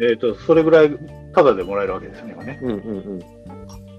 [0.00, 0.90] えーっとそれぐらい
[1.34, 2.58] タダでもらえるわけですね、今ね。
[2.62, 2.80] うんうんう
[3.14, 3.18] ん。
[3.18, 3.26] で、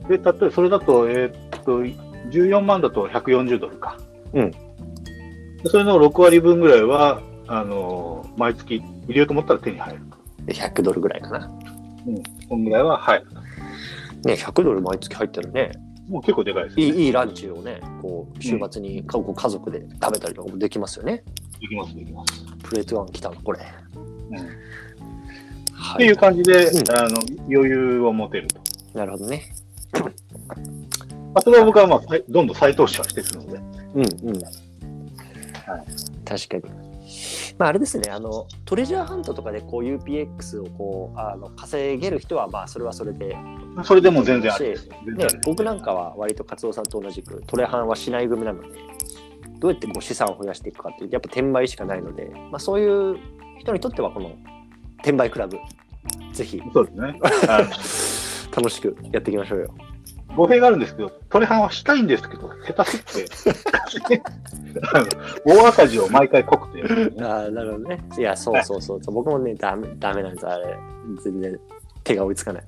[0.09, 1.83] 例えばそれだと、えーっと、
[2.29, 3.97] 14万だと140ドルか。
[4.33, 8.75] うんでそれの6割分ぐらいは、あのー毎月
[9.07, 10.01] 入れようと思ったら手に入る。
[10.45, 11.51] で、100ドルぐらいかな。
[12.49, 13.25] こんぐらいは入る。
[14.25, 15.71] ね、100ドル毎月入ったらね、
[16.09, 16.83] もう結構でかいですね。
[16.83, 21.23] いいいいランチをね、こう週末にかこう家族で食べたりとかもできますよね。
[21.59, 22.45] できます、できます。
[22.63, 23.59] プレートワン来たの、これ。
[24.31, 24.41] うん、っ
[25.73, 27.17] はていう感じで、うんあの
[27.47, 28.59] 余裕を持てると。
[28.93, 29.43] なるほどね。
[29.93, 33.57] まあ、それは僕は、まあ、どんどん再投資はしていくので。
[33.95, 34.39] うんうん。
[36.23, 36.84] 確かに。
[37.57, 43.35] まああれですね、あのトレジャーハントとかでこう UPX をこうあの稼げる人はまあそれはそれで、
[43.83, 44.93] それでも全然ありですよ。
[45.05, 48.67] 全然ね僕なんかは割とカツオさんと同じくトレハンはしない組なので、
[49.59, 53.17] どうやってこう資産を増やしていくかっていうとやっぱ転売しかないので、まあそういう
[53.59, 54.35] 人にとってはこの
[54.99, 55.57] 転売クラブ、
[56.33, 57.19] ぜひそうですね。
[58.55, 59.73] 楽しくやっていきましょうよ。
[60.35, 63.19] 語弊があるんですけど、トレハンはしたいんですけど、下手す
[63.99, 64.21] ぎて、
[65.45, 68.03] 大赤字を毎回濃くて、ああ、なるほどね。
[68.17, 70.77] いや、そうそうそうそう、僕もね、ダメダメなんです、あれ。
[71.23, 71.59] 全然
[72.03, 72.63] 手が追いつかない。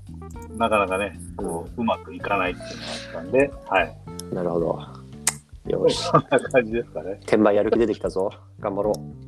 [0.57, 3.97] なかなかね、こううまくいかないっていうのがあったんで、はい。
[4.34, 4.80] なるほど。
[5.68, 5.97] よし。
[5.97, 7.20] そんな感じですかね。
[7.24, 8.32] 転売やる気出てきたぞ。
[8.59, 9.28] 頑張ろう。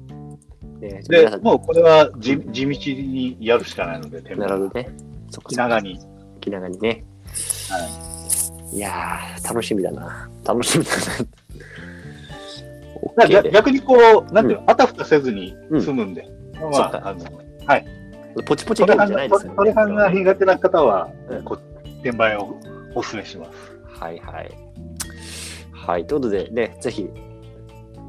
[0.79, 4.89] ね、でもうこれは地地道にやるしかないので、なるほどね。
[5.29, 5.99] そっか気そっか長に。
[6.39, 7.03] 気長にね。。
[7.69, 8.08] はい
[8.71, 10.29] いやー、楽しみだな。
[10.45, 10.91] 楽しみだ
[13.27, 13.43] な。
[13.43, 17.25] だ逆にこう、なんていうの、あたふたせずに済むんで、まそっかあ、あの、
[18.43, 19.57] ポチポチゲームトレハンがじゃないですよね。
[19.57, 21.57] トレハンが苦手な方はうん、こ
[21.99, 22.55] 転売を
[22.95, 23.51] お勧めします。
[23.99, 24.51] はいはい。
[25.71, 26.07] はい。
[26.07, 27.09] ということで、ね、ぜひ、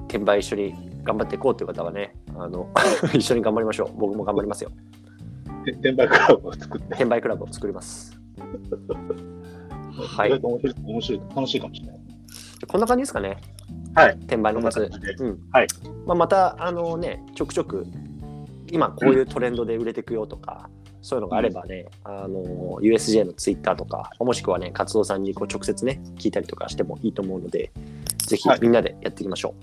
[0.09, 2.69] 転売一緒に頑張っていこうという方はね、あの
[3.15, 3.91] 一緒に頑張りましょう。
[3.97, 4.71] 僕も頑張りますよ。
[5.65, 6.87] て転売クラブを作って。
[6.89, 8.19] 転売クラブを作ります。
[10.01, 12.01] はい意外と面白い、面白い、楽しいかもしれない。
[12.67, 13.39] こんな感じですかね。
[13.95, 14.15] はい。
[14.15, 15.25] 転売のコツこんな感じで。
[15.25, 15.67] うんはい
[16.07, 17.87] まあ、また、あのね、ちょくちょく、
[18.71, 20.69] 今こういうトレンドで売れていくよとか、
[21.03, 27.73] そういうのがあればね、あの USJ のツイッターとか、もしくはね、活動さんにこう直接ね、聞いたりとかしてもいいと思うので、
[28.27, 29.55] ぜひはいみんなでやっていきましょ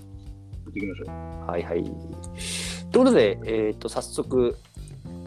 [0.68, 1.50] っていきましょう。
[1.50, 1.84] はいはい。
[1.84, 4.56] ということで、えっ、と、早速、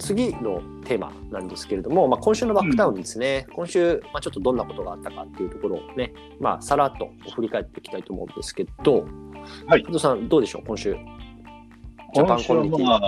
[0.01, 9.05] 次のテーマなんですけれども、まあ、今週のバックダウンですね、今週、まあ、ちょっとどんなことがあったかっていうところをね、まあ、さらっと振り返っていきたいと思うんですけど、
[9.67, 10.95] はい加藤さん、どうでしょう、今週。
[12.13, 12.85] ジャパ今週はンコミュニティ。
[12.85, 12.99] ま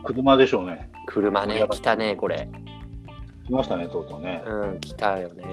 [0.00, 0.90] あ、車でしょうね。
[1.06, 2.48] 車ね、来たね、これ。
[3.46, 4.42] 来ましたね、とうとうね。
[4.46, 5.44] うん、来たよね。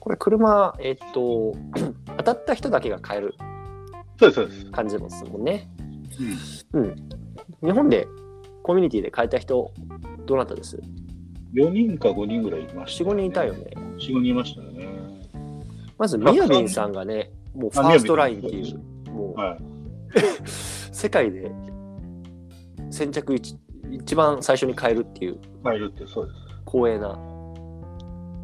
[0.00, 1.54] これ、車、えっ、と、
[2.18, 3.34] 当たった人だけが買える
[4.18, 4.64] そうです、そうです。
[4.72, 5.68] 感じですもんね。
[6.74, 6.96] うんうん。
[7.62, 8.06] 日本で
[8.62, 9.72] コミュニティで買えた人、
[10.26, 10.80] どなたです
[11.54, 13.54] ？4人か5人ぐらいいました、4、5人いたよ。
[13.54, 13.64] ね。
[13.76, 14.88] 4、5人いましたよね。
[15.98, 19.58] まず、みやびんさんがね、もうファーストラインっていう、もうはい。
[20.92, 21.50] 世界で
[22.90, 23.56] 先着一
[23.90, 26.38] 一番最初に買えるっていう入るって、そうです。
[26.66, 27.18] 光栄な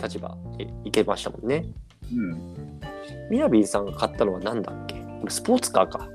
[0.02, 1.64] 立場でいけましたもんね。
[2.12, 2.80] うん。
[3.30, 4.96] みやびんさんが買ったのは何だっけ？
[5.28, 6.08] スポーツカーか。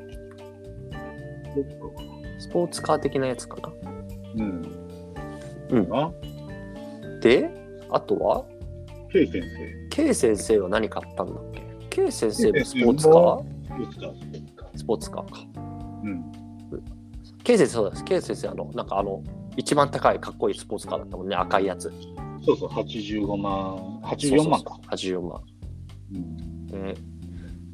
[2.40, 3.93] スポーツカー的なやつかな。
[4.38, 4.66] うん。
[5.70, 6.12] うんあ、
[7.22, 7.50] で、
[7.90, 8.46] あとは、
[9.12, 9.88] K 先生。
[9.90, 13.44] K 先生は何買ったんだっけ ?K 先生もスポーツカー。
[14.76, 15.40] スポーツカーか。
[16.04, 16.24] うん。
[17.44, 18.04] K 先生そうです。
[18.06, 19.22] K 先生、あの、なんかあの、
[19.58, 21.92] 一番高いかっこいいスポーツカーだったもんね、赤いやつ。
[22.46, 24.74] そうそう、85万、84万か。
[24.74, 25.42] そうそうそう84万。
[26.14, 26.84] うん。
[26.86, 26.94] ね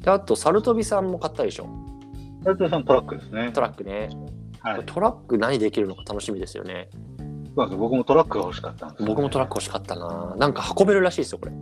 [0.00, 1.66] で、あと、サルトビさんも買ったでしょ？
[2.44, 3.50] 斉藤さんトラックですね。
[3.52, 4.08] トラックね。
[4.62, 4.86] はい。
[4.86, 6.88] トラック何できるのか楽しみですよね。
[7.54, 10.34] 僕もトラックが欲しかったんですよね、僕もトラック欲しかったな。
[10.38, 11.52] なんか運べるらしいですよ、これ。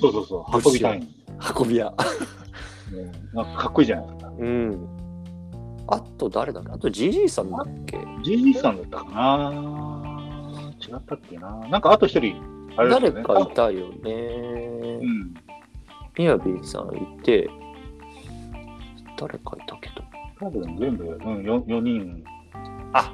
[0.00, 1.08] そうそうそう、運びたい
[1.58, 1.90] 運び屋。
[1.90, 1.94] ね。
[3.32, 4.32] なんかかっこいいじゃないですか。
[4.38, 4.88] うん。
[5.88, 12.36] あと誰だっけあと GG さんだっけ？GG さんだったかな違ったっけななんかあと一人、
[12.76, 13.10] あれね。
[13.10, 14.98] 誰かいたようね。
[14.98, 15.34] ん。
[16.16, 17.48] みやびんさんいて、
[19.18, 20.04] 誰かいたけど。
[20.40, 22.24] 多分全部、うん、4, 4人。
[22.92, 23.12] あ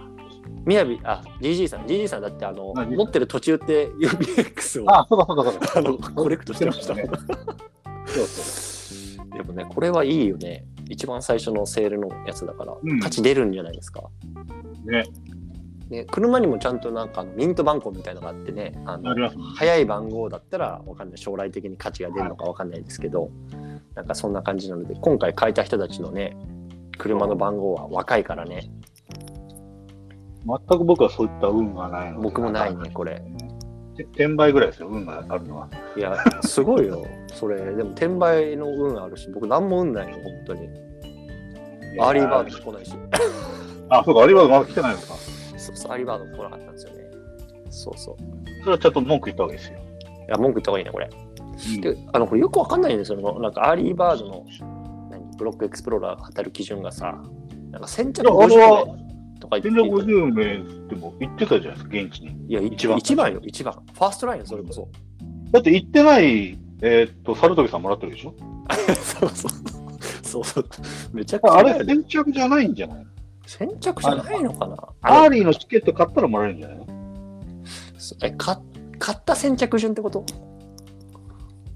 [0.64, 1.83] みやび、あ、GG さん。
[1.83, 5.72] GG さんだって、あの、持ってる途中って UBX をあ、そうかそうかそうか。
[5.77, 6.95] あのコレクトしてました。
[6.95, 7.05] ね
[8.07, 8.64] そうそ
[9.35, 10.64] でもね、これはいいよね。
[10.89, 14.05] 一番最初のセールのやつだから、うん価値出るんじゃないですか。
[14.87, 14.91] う。
[14.91, 15.05] ね、
[15.91, 19.43] ね、車にもちゃんとなんかあのミント番号みたいなのがあってね、あのありますね。
[19.57, 23.31] 早い番号だったらわかんない将来的に価値が出るのかわかんないですけど、
[23.95, 26.37] なんかそんな感じなので今回買いた人たちのね
[26.99, 28.70] 車の番号は若いからね
[30.47, 33.22] 全く僕はそういった運がないので僕もないねこれ。
[33.97, 35.68] て転売ぐらいですよ、運があるのは。
[35.97, 37.57] いやすごいよそれ。
[37.74, 40.68] でも転売の運あるし僕何も運ないの本当に。
[42.01, 42.92] アーリーバード来ないし。
[43.88, 45.07] あ、そうか、アーリーバードまだ来てないのか。
[45.57, 47.05] そうそうアーリーバードも来なかったんですよね。
[47.70, 48.16] そうそう。
[48.61, 49.78] それはちゃんと文句言ったわけですよ。
[50.26, 51.11] いや文句言った方がいいねこれ。
[51.11, 51.80] うん。
[51.80, 53.40] であのこれよくわかんないんですよ。
[53.40, 54.45] なんかアーリーバードの
[55.11, 57.22] 何ブロックエクスプローラーが当たる基準がさ
[57.70, 59.03] なんか先着いやあれ50は名
[59.45, 62.47] とか言って全然50名っても言ってたじゃないですか、現地に。
[62.49, 63.32] いや、一番一番。
[63.32, 63.74] よ、一番。
[63.74, 64.88] ファーストラインよ、それこそ。
[65.51, 68.34] だって行ってない、えーっと、猿時さんもらってるでしょ？
[69.20, 69.51] そうそう。
[70.22, 70.66] そうそう。
[71.12, 71.59] めちゃくちゃ。
[71.59, 73.07] あれ、先着じゃないんじゃない？
[73.47, 74.74] 先着じゃないのかな？
[75.03, 76.84] アーリーのチケット買ったらもらえるんじゃないの？
[76.84, 76.86] い
[78.22, 78.61] えか
[78.99, 80.24] 買った先着順ってこと？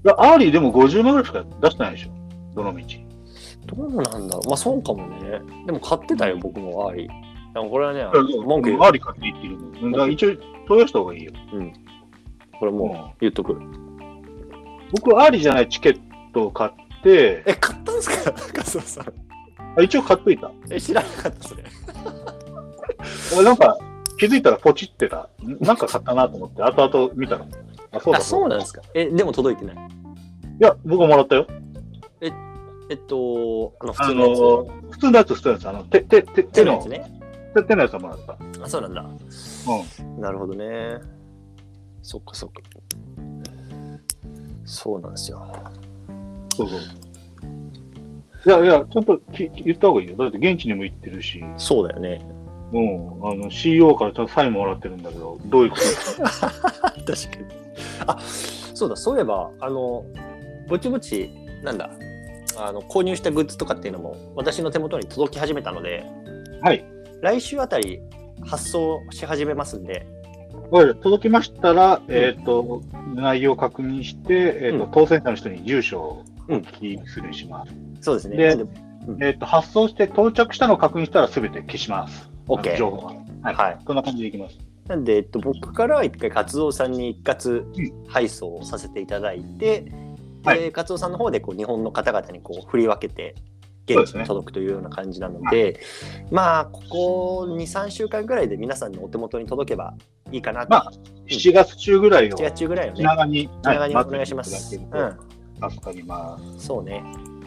[0.03, 2.09] や、アーリーでも50万ぐらいしか出してないでしょ？
[2.55, 2.83] どの道。
[3.67, 5.39] どうなんだろうまあそうかもね。
[5.67, 7.28] でも買ってたよ、僕もアーリー。
[7.53, 8.05] でもこれはね、
[8.45, 10.35] 文句言うアーリー買っていいっていう一応、
[10.67, 11.31] 問い合わせた方がいいよ。
[12.59, 13.59] これもう言っとく。
[14.91, 15.99] 僕、アーリーじゃないチケッ
[16.33, 16.71] トを買っ
[17.03, 18.31] て、え、買ったんですか？
[18.53, 19.05] 加藤さん。
[19.77, 20.51] あ一応買っといた。
[20.69, 21.63] え、知らなかった、それ。
[23.39, 23.77] あなんか、
[24.19, 25.29] 気づいたらポチってた。
[25.43, 27.45] んなんか買ったなと思って、後々見たら。
[27.91, 28.81] あ、そうだあ、そうなんですか？
[28.93, 29.75] え、でも届いてない？
[29.75, 29.79] い
[30.59, 31.47] や、僕はもらったよ。
[32.91, 34.39] えっと、あの、普あ通のやつ。
[34.39, 35.69] の、普通のやつ、普通のやつ。
[35.69, 37.18] あの、手、手、手、手手ののやつ、ね。
[37.55, 38.37] やつはもらった。
[38.63, 39.01] あ、そうなんだ。
[39.01, 40.99] うなるほどね。
[42.01, 42.61] そっかそっか。
[44.65, 45.39] そうなんですよ。
[45.39, 46.47] ん。
[46.55, 46.79] そうそう。
[48.45, 50.15] いやいや、ちゃんとき言った方がいいよ。
[50.15, 52.25] だって現地にも行ってるし、そうだよね。
[52.71, 53.29] うん。
[53.29, 55.83] あの、CEO からちゃんとサインもらってるんだけど、どういうこと
[56.23, 57.13] 確かに。
[58.07, 58.17] あ、
[58.73, 60.05] そうだ、そういえば、あの、
[60.67, 61.29] ぼちぼち、
[61.63, 61.89] なんだ、
[62.57, 66.05] あの、購入したグッズとかっていうのも、私の手元に届き始めたので、
[66.61, 66.85] はい。
[67.21, 68.01] 来週あたり
[68.45, 70.05] 発送し始めますんで、
[71.01, 72.81] 届きましたら、えっ、と、
[73.15, 77.73] 内容を確認して、えっ、と、うん当選者の人に住所をお聞きするにします。
[78.01, 78.37] そうですね。
[78.37, 78.67] で
[79.21, 82.29] えっ、と、発送して到着したのを確認したらすべて消します。
[82.47, 83.13] OK あの情報は。
[83.41, 83.55] はい。
[83.55, 84.57] はいそんな感じでいきます。
[84.87, 87.63] なんで、えっと、僕からは一回、カツオさんに一括
[88.07, 89.91] 配送をさせていただいて、
[90.43, 93.35] はいで、カツオさんの方でこう日本の方々にこう振り分けて
[93.95, 95.79] 届くというような感じなので、
[96.31, 99.93] まあ、ここ2、3週間ぐらいで皆さんのお手元に届けば
[100.31, 100.69] いいかなと。
[100.69, 100.91] まあ、
[101.27, 104.69] 7月中ぐらいを7月中ぐらいを気ね、長に、気長にお願いします。
[104.69, 104.85] 助
[105.81, 106.65] かります。
[106.67, 107.03] そうね。
[107.13, 107.39] うん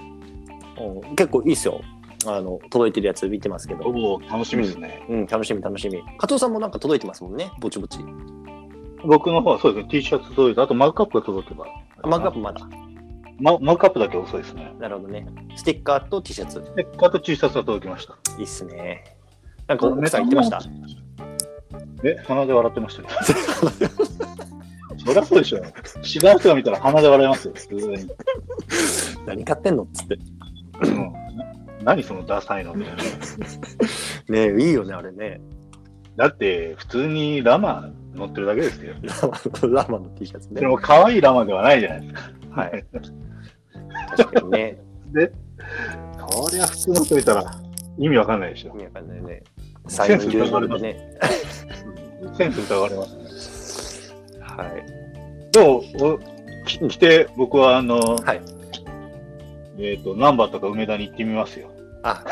[1.17, 1.81] 結構いいっすよ。
[2.27, 3.85] あの、届いてるやつ見てますけど。
[3.85, 5.05] おお、楽しみですね。
[5.09, 6.03] うん、楽しみ楽しみ。
[6.19, 7.99] 加藤さんもなんか届いてますもんね、ぼちぼち。
[9.05, 11.67] 僕の方はそうですね、T シャツ届いて、あとマグカップが届けば。
[12.03, 12.61] あマグカップまだ。
[13.43, 14.73] ママグカップだけ遅いですね。
[14.79, 15.27] なるほどね。
[15.57, 16.63] ステッカーと T シャツ。
[16.77, 18.17] で、あと T シャツが届きました。
[18.39, 19.05] いいっすね。
[19.67, 20.61] なんか奥さん言ってました？
[22.05, 23.09] え、鼻で笑ってましたけ
[23.85, 24.01] ど。
[25.05, 25.63] そりゃそうでしょ。
[26.03, 28.11] 知らん人が見たら鼻で笑いますよ、普通に。
[29.27, 30.19] 何買ってんのっつって。
[31.83, 33.03] 何そのダサいのみたいな。
[34.29, 35.41] ねえ、いいよね、あれね。
[36.17, 38.95] だって、普通にラマ乗ってるだけですよ。
[39.03, 40.67] ラマのラマの T シャツねで。
[40.69, 42.61] も、可愛いラマではないじゃないですか。
[42.61, 42.85] はい。
[44.17, 44.79] 確かにね。
[45.13, 45.33] で、
[46.31, 47.45] そりゃ普通の人見たら
[47.99, 48.77] 意味わかんないでしょ意。
[48.79, 49.43] 味わかんないね。
[49.89, 51.19] 最後10ドルでね。
[52.37, 54.41] センス疑われますね。
[54.41, 55.51] はい。
[55.53, 58.41] でも、おき来て、僕は、あの、はい。
[59.79, 61.69] えっ、と、難波とか梅田に行ってみますよ。
[62.03, 62.23] あ、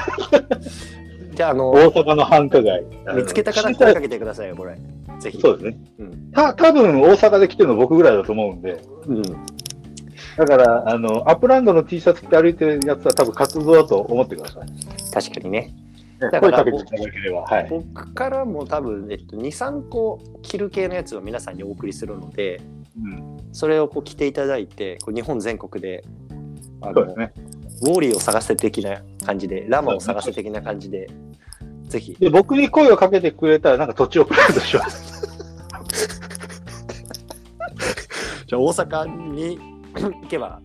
[1.35, 2.85] じゃあ、あの、大阪の繁華街。
[3.15, 4.77] 見つけた方声かけてくださいよ、これ。
[5.19, 5.41] ぜひ。
[5.41, 5.79] そうですね。
[5.99, 6.31] うん。
[6.33, 8.83] た、多分大阪で来てるの僕ぐらいだと思うんで。
[9.07, 9.23] うん。
[10.41, 15.13] だから、あの、アップランドの T シャツ着て歩いてるやつは多分加藤だと思ってください。
[15.13, 15.75] 確かにね。
[16.19, 17.43] から声かけていただければ。
[17.43, 17.67] はい。
[17.69, 22.63] 僕からも多分、えっと、2、3個着る系のやつを皆さんにお送りするので、
[22.99, 23.37] うん。
[23.53, 26.05] それをこう着ていただいて、こう日本全国で、
[26.81, 27.35] あのね。
[27.83, 31.11] ウォーリーを探せ的な感じで、ラマを探せ的な感じで、
[31.87, 32.17] ぜひ。
[32.19, 35.21] で、僕に声をかけてくれたら、なんか土地をプレゼントします。
[38.47, 39.80] じゃあ大阪に
[40.23, 40.61] 行けば。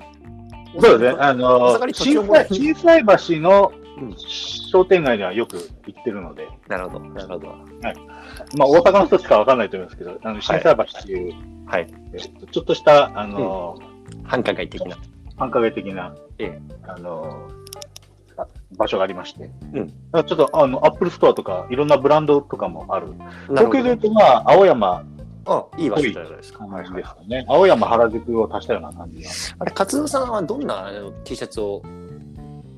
[0.79, 1.21] そうですね。
[1.21, 5.57] あの大阪に、土地を震もらい橋のうん商店街にはよく
[5.87, 7.47] 行ってるので、なるほど、なるほど。
[8.57, 11.33] まあ、大阪の人しかわかんないと思いますけど、あの、震災橋っていう、
[11.65, 11.87] はい。
[12.13, 13.77] えっとちょっとした、あの、
[14.23, 14.97] 繁華街的な。
[15.37, 17.47] 繁華街的な、えあの、
[18.37, 18.47] あ
[18.77, 23.13] 場所がありまして、うんちょっと、あの、アップルストアとか、いろんなブランドとかもある。
[23.49, 25.05] 東京で言うと、まあ、青山
[25.45, 26.59] あ、いい場所じゃないですか。
[26.59, 27.45] 感じですかね。
[27.47, 29.29] 青山原宿を足したような感じが。
[29.59, 31.83] あれ、加藤さんはどんなあの T シャツを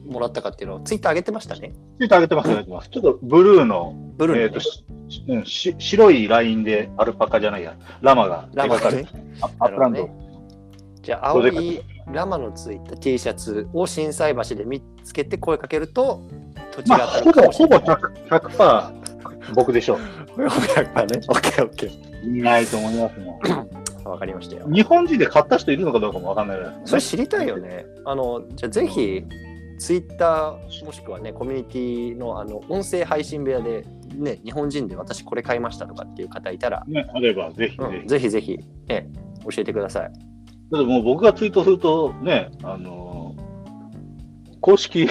[0.08, 1.74] もらったかっていうのをツイッター上げてましたね。
[1.98, 2.90] ツイッター上げてます、上げてます。
[2.90, 4.84] ちょっとブルーの、ブルーの、ねえっと、し
[5.28, 9.10] うんし白いラインでアルパカじゃないや、ラマがラマ描かれねて、
[9.42, 10.10] ア アップランド。
[11.02, 16.22] じゃあ、青いラマのついた T シャツを心斎橋で見つけて声かけると、
[16.72, 17.98] 土地まあ、が当たほぼ、るかもしれほぼない。
[18.30, 19.07] 100%、100%
[19.54, 20.00] 僕でしょう。
[20.38, 21.26] ほぼ100%ね。
[21.30, 21.92] オッケーオッケ
[22.24, 23.88] いないと思いますもー。
[24.10, 24.74] わかりましたよん。。
[24.74, 27.86] 日本人で買った人いるのかどうかもわかんないですそれ知りたいよね。
[28.06, 29.24] あの、じゃあぜひ、
[29.80, 33.86] ツイッターもしくはね、コミュニティのあの音声配信部屋で、
[34.16, 38.08] ね、日本人で私これ買いましたとかっていう方いたら、ね、あればぜひぜうんひ。
[38.08, 39.10] ぜひぜひ、ね、
[39.44, 40.12] 教えてください。
[40.72, 43.48] だってもう僕がツイートするとね、あのー
[44.60, 45.08] 公式、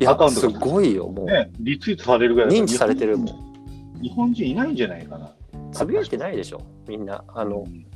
[0.00, 1.26] いやアカウントすがごいよ、もう。
[1.26, 4.00] ね、リツイートされるぐらい認知されてるもん。
[4.00, 5.32] 日本人いないんじゃないかな。
[5.72, 7.24] つぶやいてないでしょ、みんな。
[7.34, 7.86] あのう、ん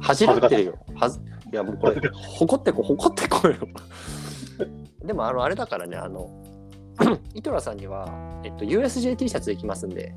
[0.00, 0.78] 恥じらってるよ。
[0.94, 1.20] はず
[1.52, 3.54] いや、もうこれ、誇ってこ、誇ってこよ。
[5.04, 6.30] でも、あの、あれだからね、あの、
[7.34, 8.06] イトラさんには、
[8.44, 10.14] えっと、USJT シャツできますんで、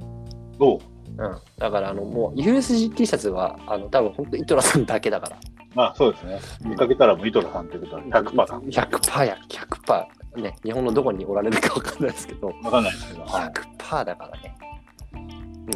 [0.59, 0.79] どう
[1.11, 1.17] うん。
[1.57, 5.37] だから、あの、もう、USJT シャツは、あの、多分本当イトラさんだけだから。
[5.73, 6.39] まあそうですね。
[6.69, 8.45] 見かけたらもうイトラさんってことは100%だ。
[8.45, 10.20] 100%や、100%。
[10.35, 13.21] ね、日本のどこにおられるかわかんないですけど、わかんないですけど。
[13.21, 14.55] は100%だからね。
[15.13, 15.17] う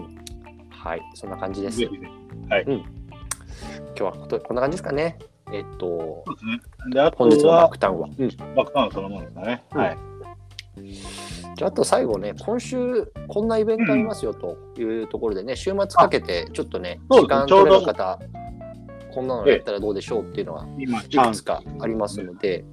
[0.01, 0.69] ん。
[0.69, 1.71] はい、そんな感じでい。
[1.71, 1.77] す。
[1.79, 2.25] ぜひぜひ。
[2.67, 5.17] 今日はことこんな感じですかね。
[5.51, 6.59] えっと、そうですね。
[6.91, 8.07] で、あと本日のは爆、誕は。
[8.17, 9.63] うん爆弾そのものですかね。
[9.73, 9.97] うんはい。
[11.55, 18.19] じゃあ、あと最後ね、今週こんなイベントありますよというところでね、週末かけてちょっとね、時間取れる方、
[19.13, 22.65] こんなのやったらどうでしょうっていうのは今、いくつかありますので、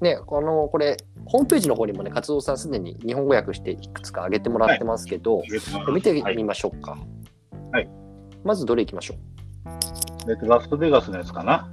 [0.00, 0.96] ね、この、これ、
[1.26, 5.42] ホームページの方にもね、活動さんすでに日本語訳していくつか上げてもらってますけど、
[5.92, 6.98] 見てはいみましょうか。
[7.72, 7.88] はい。
[8.44, 10.30] まずどれいきましょう？
[10.30, 11.72] えっと、ラストベガスのやつかな。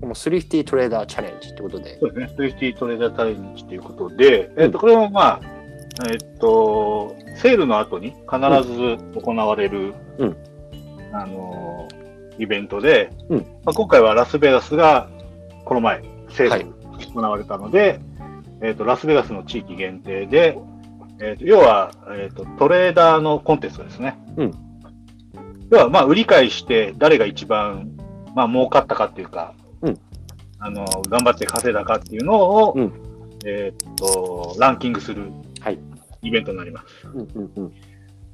[0.00, 2.34] このスリフティトレーダーチャレンジってことで、そうですね。
[2.36, 5.40] スイフティトレーダーチャレンジということで、えっと、これはまあ、
[6.10, 8.38] えっと、セールの後に必
[8.72, 10.36] ず行われる、うん。
[11.12, 13.38] あのー、イベントで、うん。
[13.64, 15.08] まあ、今回はラスベガスが
[15.64, 16.02] この前、
[16.34, 18.00] セはいール行われたので、
[18.62, 20.58] えっと、ラスベガスの地域限定で、
[21.20, 24.18] えっと、要は、えっと、トレーダーのコンテストですね。
[24.36, 24.52] うん
[25.70, 27.96] 要は、まあ、売り買いして誰が一番、
[28.34, 29.98] まあ、儲かったかっていうか、うん
[30.58, 32.92] あの、頑張って稼いだかっていうのを、うん
[33.44, 35.30] えーっと、ランキングする
[35.60, 35.78] はい
[36.22, 37.08] イベントになります。
[37.08, 37.72] うんうんうん。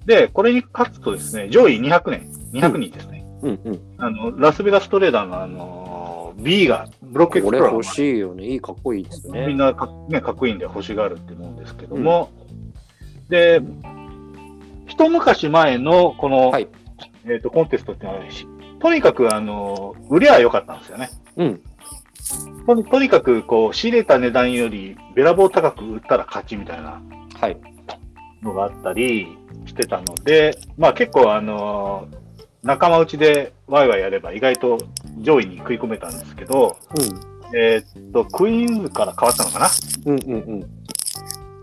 [0.07, 3.25] で、これに勝つとですね、上位200年、200人ですね。
[3.43, 3.81] うんうん。
[3.99, 5.90] あの、ラスベガストレーダーのあの、
[6.37, 8.47] B が、ブロックエクスプローラーしいよね。
[8.47, 9.47] いい、かっこいいですよね。
[9.47, 12.31] みんなか,、ね、かっこいいんで欲しがるって思うんですけども、
[13.29, 13.61] で、
[14.87, 16.69] 一昔前のこの、はい
[17.25, 18.47] えー、とコンテストってのはし、
[18.81, 21.11] とにかくあの売りは良かったんですよね。
[21.37, 21.61] うん。
[22.67, 27.01] とにとにかくこう仕入れた値段よりべらぼう高く売ったら勝ちみたいな
[27.41, 27.57] はい。
[28.43, 32.09] のがあったりしてたので、まあ結構あの
[32.63, 34.79] 仲間内でワイワイやれば意外と
[35.19, 36.77] 上位に食い込めたんですけど、
[37.55, 39.69] えーっと、クイーンズから変わったのかな？
[40.07, 40.21] うん。
[40.21, 40.71] うんうんうん。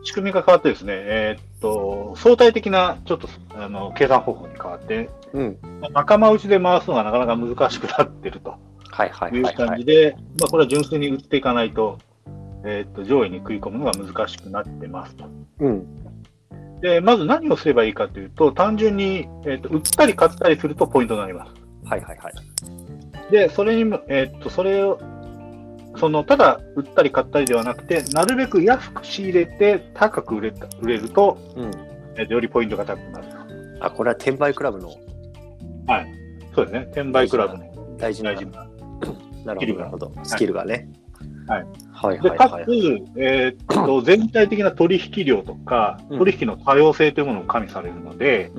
[0.03, 5.57] 仕組みが変わってですね、えーっと、相対的なちょっとあの計算方法に変わって、うん。
[5.93, 8.55] 仲間内で回すのがなかなか難しくなってると
[8.89, 9.85] はいはいはいはいいう感じ。
[9.85, 11.99] で、まあこれは純粋に売っていかないと、
[12.65, 15.25] えーっと、上位に食い込むのが難しくなってますと。
[15.59, 15.85] うん。
[16.81, 21.53] で、まず何をすればいいかというと、単純に、えーっと、売ったり買ったりするとポイントになります。
[21.85, 22.33] はいはいはい。
[23.31, 24.99] で、それにも、えーっと、それを、
[25.97, 31.71] その、ただ売ったり買ったりではなくて、なるべく安く仕入れて高く売れた売れると、うん。
[32.17, 33.85] えーよりポイントが高くなると。
[33.85, 34.89] あ、これは転売クラブの？
[36.55, 36.79] そうですね。
[36.91, 38.31] 転売クラブの大事な。
[38.33, 38.67] 大事な。
[39.45, 40.89] なるほど、スキルがね。
[41.47, 41.65] はい。
[41.91, 42.71] はいで、はいはいかつ、。
[43.17, 48.51] えーっと、 全体的な取引量とか、うん取引の多様性というものを加味されるので、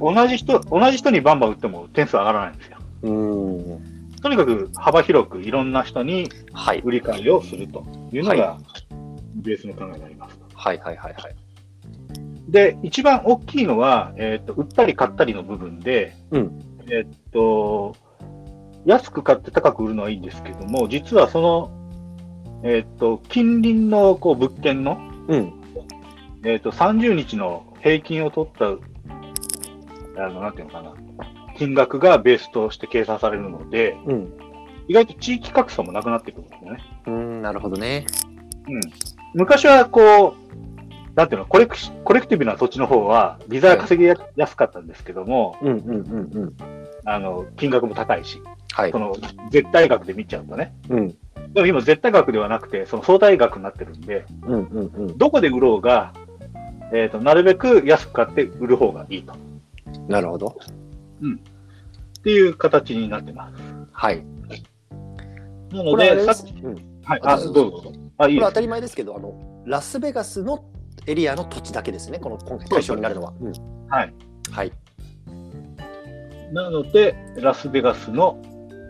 [0.00, 2.77] 同じ人、同じ人にバンバン売っても点数上がらないんですよ。
[3.02, 6.80] とにかく幅広くいろんな人にはい。
[6.84, 8.58] 売り買いをするというのはが、
[9.36, 10.38] ベースの考えになります。
[10.54, 11.36] はいはいはいはい。
[12.48, 17.94] で、一番大きいのは、えーっと、売ったり買ったりの部分で、うんえーっと、
[18.86, 21.70] 安く買って高く売るのはいいんですけども、実はその、
[22.64, 25.52] えーっと、近隣のこう物件の、うん。
[26.44, 28.66] えーっと、30日の平均を取った、
[30.24, 30.94] あの、なんていうのかな、
[31.58, 34.32] 金額がベースとして計算されるので、うん。
[34.86, 36.80] 意外と地域格差もなくなってくるんですよね。
[37.06, 38.06] うん、なるほどね。
[38.68, 38.80] うん。
[39.34, 40.48] 昔はこう、
[41.14, 46.56] なんていうの、コレクシコレクティブな土地の方は、ビザが稼ぎやすかったんですけども、うんうんうんうん。
[47.04, 48.40] あの、金額も高いし、
[48.72, 48.98] はいそ。
[49.00, 49.16] の、
[49.50, 50.72] 絶対額で見ちゃうとね。
[50.88, 51.08] うん。
[51.52, 55.18] でも今、絶対額ではなくて、その相対額になってるんで、うんうんうん。
[55.18, 56.12] どこで売ろうが、
[56.92, 59.34] えっ、と、なるべく安く買って売る方がいいと。
[60.08, 60.56] なるほど。
[61.18, 63.54] っていう形になってます。
[63.92, 64.24] はい。
[65.72, 66.74] なので、さっき、すうん。
[66.76, 67.92] こはい、あ、どうぞ。
[68.18, 70.64] あ、いいですれ当たり前ですけど、あの、ラスベガスの
[71.06, 72.18] エリアの土地だけですね。
[72.18, 73.32] この今回対象になるのは。
[73.40, 73.52] うん。
[73.88, 74.14] はい。
[74.50, 74.72] はい。
[76.52, 78.42] なので、ラスベガスの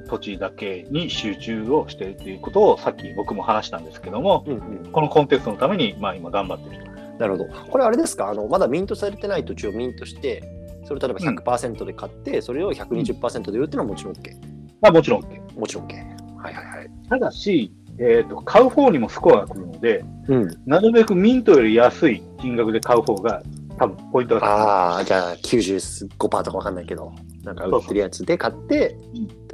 [0.08, 4.52] 土地だけに集中をしているということを、さっき僕も話したんですけども、うん
[4.84, 4.92] うん。
[4.92, 6.90] このコンテストのために、まあ今頑張ってると。
[7.18, 7.46] なるほど。
[7.70, 8.28] これあれですか？
[8.28, 10.42] あの、まだミントされてない土地をミントして、
[10.88, 14.32] それを例えば100%で買って、それを120%で売るっていうのはもちろん OK。
[14.80, 15.60] まあもちろん OK。
[15.60, 15.94] もちろん OK。
[16.38, 16.90] はいはいはい。
[17.10, 20.48] ただし、えっ、と、買う方にもスコアが来るので、うん。
[20.64, 23.42] なるべくミントより安い金額で買う方が、
[23.76, 24.50] 多分ポイントが高い。
[24.50, 27.12] ああ、じゃあ95%とかわかんないけど、
[27.44, 28.96] なんか売ってるやつで買って、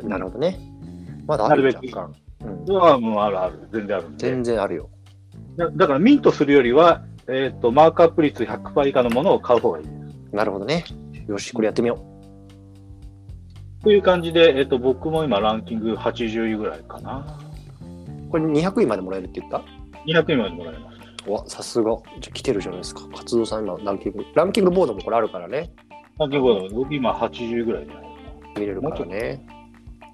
[0.00, 0.58] うんなるほどね。
[1.26, 2.14] まだあるなるべく若干。
[2.46, 4.06] うんそれはもうあるある、全然ある。
[4.18, 4.90] 全然あるよ。
[5.56, 10.36] だだからミントするよりは、えっ、と、マークアップ率100%以下のものを買う方がいいです。
[10.36, 10.84] なるほどね。
[11.26, 11.98] よし、これやってみよ
[13.82, 17.38] という感じで、えっ、と、僕も今ランキング80位ぐらいかな。
[18.26, 18.30] う。
[18.30, 19.62] これ200位までもらえるって言った
[20.06, 20.90] ？200位までもらえま
[21.24, 21.30] す。
[21.30, 21.96] わ、さすが。
[22.20, 23.02] じゃあ来てるじゃないですか。
[23.14, 24.24] 活動さん今ランキング。
[24.34, 25.72] ランキングボードもこれあるからね。
[26.18, 28.04] ランキングは僕今80位ぐらいじゃない。
[28.56, 29.46] 見れるからね。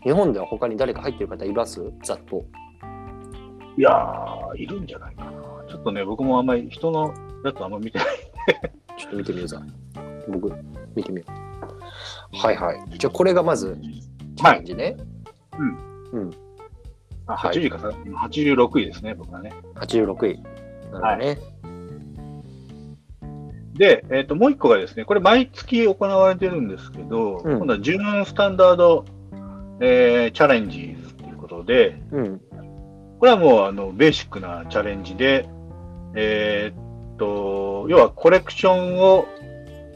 [0.03, 1.81] 日本では他に誰か入ってる方います？
[2.03, 2.45] ざっと。
[3.77, 5.33] いやー、いるんじゃないかな。
[5.69, 8.07] ちょっとね、僕もあんまり人のやつあんま見てない。
[8.99, 9.63] ちょっと見てみようざ。
[10.29, 10.53] 僕、
[10.95, 12.37] 見てみよう。
[12.37, 12.99] はいはい。
[12.99, 13.77] じゃあこれがまず、
[14.37, 14.97] チャレンジね。
[17.27, 19.53] あ、はい80位かさ、今86位ですね、僕はね。
[19.77, 20.43] 86位。
[20.93, 21.39] なるほどね。
[23.75, 29.05] で、えっ、と、もう一個がですね、これ毎月行われてるんですけど、うん今度は準スタンダード、
[29.81, 32.41] えーチャレンジということで、うん。
[33.19, 35.49] これはもうあのベーシックなチャレンジで、
[36.15, 39.27] えーっと、要はコレクションを、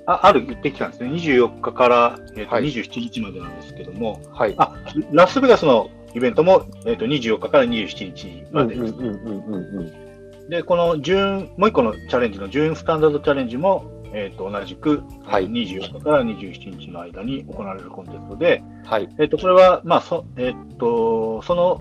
[0.06, 1.10] あある言ってきたんですね。
[1.10, 4.54] 24日から、えーっとはい27日までなんですけども、はい。
[4.58, 4.74] あ、
[5.12, 8.94] ラスベガスのイベントも、えーっと24日から27日うんまでです。
[8.94, 10.50] うんうんうんうんうん。
[10.50, 19.08] で、この準、もう一個のチャレンジの準スタンダードチャレンジも、えーっと同じく、はい24日から27日の間に行われるコンテストで、はい。
[19.18, 21.80] えっと、これは、まあ、そ、えっと、その、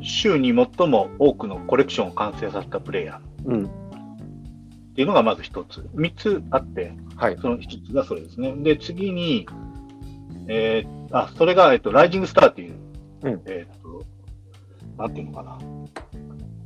[0.00, 3.70] 週に最も多くのコレクションを完成させたプレイヤーうん。
[4.98, 5.88] っていうのがまず一つ。
[5.94, 7.38] 三つあって、はい。
[7.40, 8.52] その一つがそれですね。
[8.56, 9.46] で、次に、
[10.48, 12.74] えーあ、それが、えっと、ライジングスターっていう、
[13.22, 14.04] うんえっと、
[15.00, 15.56] なんていうのかな。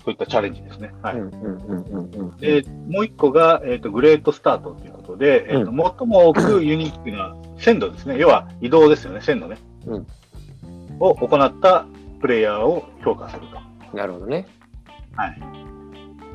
[0.02, 0.94] そういったチャレンジですね。
[1.02, 2.40] はい。
[2.40, 8.16] で、もう一個が、えっ、と、グレートスタートということで、えっ、と、最も多くユニークな線路ですね。
[8.18, 9.58] 要は移動ですよね、線路ね。
[9.84, 10.06] うん
[11.00, 11.84] を行った
[12.22, 13.96] プレイヤーを評価すると。
[13.96, 14.46] なるほどね。
[15.16, 15.71] はい。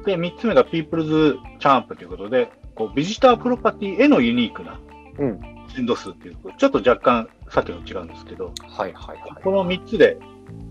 [0.08, 4.80] で、三つ目がピープルズチャンプということで、こう、ビジタープロパティへのユニークな
[5.20, 5.39] うん。
[5.76, 10.18] 線路数っていうと、ちょっと若干さっきの違うんですけど、はいはいはこの三つで、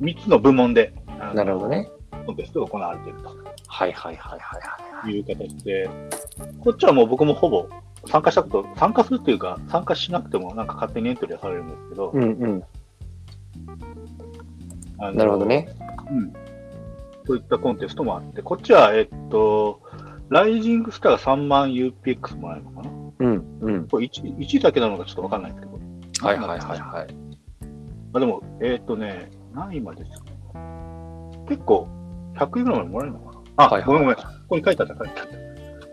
[0.01, 0.95] 三つの部門で。
[1.35, 1.87] なるほどね。
[2.25, 3.29] コンテストが行われていると。
[3.69, 5.13] はいはいはいはいはい。
[5.13, 5.91] いう形で、
[6.61, 7.69] こっちはもう僕もほぼ
[8.07, 12.65] 参加したこと、参加するっていうか、参加しなくてもなんか勝手にエントリーはされるんですけど、うんうん。
[15.15, 15.45] なるほど。
[15.45, 15.69] ね。
[16.11, 16.46] うん。
[17.27, 19.81] そういったコンテストもあって、こっちは、えっと、
[20.29, 22.91] ライジングスターが3万 UPX もらえるのかな？
[23.19, 23.89] うんうん。
[23.89, 26.27] これ 1, 1位だけなのかちょっとわかんないですけど。
[26.27, 27.07] はいはいはいはい。
[28.15, 30.27] あでも、えっとね、何位までですか
[31.49, 31.89] 結構、
[32.37, 33.65] 100位ぐらいまでもらえるのかな？
[33.65, 34.17] あ、はいはいごめんごめん。
[34.17, 35.37] ここに書いてあった、書いてあった。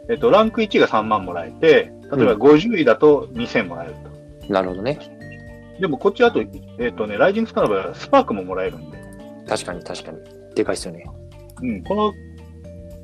[0.10, 3.94] えっと、ランク1が3万もらえて、例えば50位だと2000もらえる
[4.48, 4.54] と。
[4.54, 5.00] なるほどね。
[5.80, 8.98] でもこっちあと、えっ、とね、ライジングスターの場合はスパークももらえるんで、
[9.48, 10.20] 確かに確かに。
[10.56, 11.06] でかいっすよね。
[11.62, 12.14] うん、この、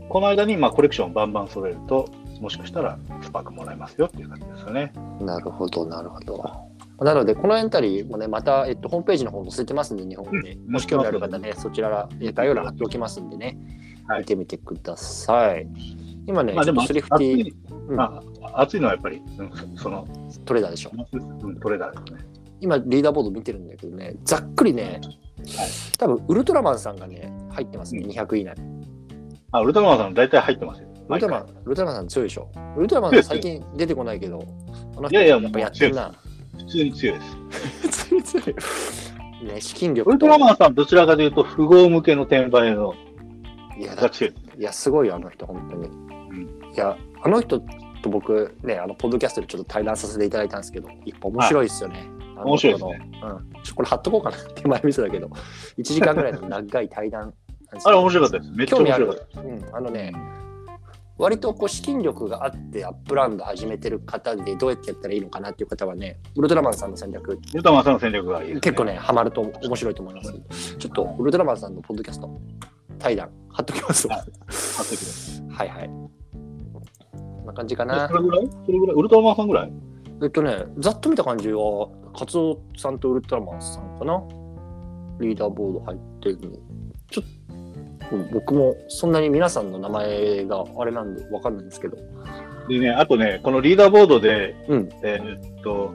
[0.10, 4.94] この間にまあコレクションをバンバン揃えると、もしかしたらスパークもらえますよっていう感じですよね。
[5.22, 6.70] なるほど、なるほど。
[7.00, 10.54] なので、このエンタリーもね、また、えっと、ホームページの方載せてますんで、日本で。
[10.54, 13.58] うんもし興味ある方ね、そちら、え概要欄貼っておきますんでね、
[14.08, 15.68] はい見てみてください。
[16.28, 17.56] 今ね、まあでも、スリフティ暑い、
[17.96, 20.08] まあ、暑いのはやっぱり、うん、その、
[20.46, 20.92] トレーダーでしょ。
[20.94, 22.39] うん、トレーダーですね。
[22.62, 25.02] 今、リーダーボード見てるんだけどね、ざっくりね、
[25.98, 28.56] 多分ウルトラマンさんがね、入ってますね、うん200以内。
[29.52, 30.90] あ、ウルトラマンさん大体入ってますよ。
[31.10, 32.52] ウルトラマン、ウルトラマンさん強いでしょ。
[32.78, 34.44] ウルトラマンさん最近出てこないけど、
[34.98, 36.14] あの人いやいややっぱやってるな。
[36.58, 38.06] 普通に強いです。
[38.08, 38.56] 強い強い。
[39.46, 42.94] ね、資金力とウルトラマンさんどちらかというと、富豪向けの転売の
[43.80, 44.10] いや、だい。
[44.60, 45.88] いや、すごいよ、あの人、本当に。
[45.88, 47.62] んいや、あの人
[48.02, 52.06] と僕、ね、あの、ポッドキャストでちょっと対談させていただいたんですけど、一歩面白いですよね。
[52.06, 53.64] あの面白いですねうん。
[53.64, 55.28] ちょこれ貼っとこうかなって前見せだけど、
[55.78, 57.34] 1時間ぐらいの長い対談
[57.86, 58.52] あれよ面白かったです。
[58.52, 59.42] めっちゃ興味ある面白かった。。
[59.42, 60.14] うん、あのね、
[61.20, 68.60] 割とこう資金力があってアップランド始めてる方でどうやってやったらいいのかなっていう方はね、ウルトラマンさんの戦略、ウルトラマンさんの戦略がいいね。
[68.62, 70.78] 結構ね、ハマると面白いと思います。
[70.78, 72.30] ちょっとウルトラマンさんのポッドキャスト、
[72.98, 74.16] 対談、貼っときますわ。
[74.16, 75.88] はい貼ってくださいはいはい。
[75.90, 78.18] こんな感じかなそ。
[78.18, 78.50] れぐらい？
[78.66, 78.96] それぐらい？
[78.96, 79.74] ウルトラマンさんぐらい？
[80.24, 81.90] えっとね、ざっと見た感じは、
[82.20, 84.22] カツオさんとウルトラマンさんかな？
[85.22, 86.58] リーダーボード入ってるの。
[87.10, 87.26] ちょっ
[88.10, 91.98] と、うん僕もそんなに皆さんの名前があれなんでわかんないんですけど。
[92.68, 94.90] でね、あとね、このリーダーボードで、うん。
[95.04, 95.94] えーっと、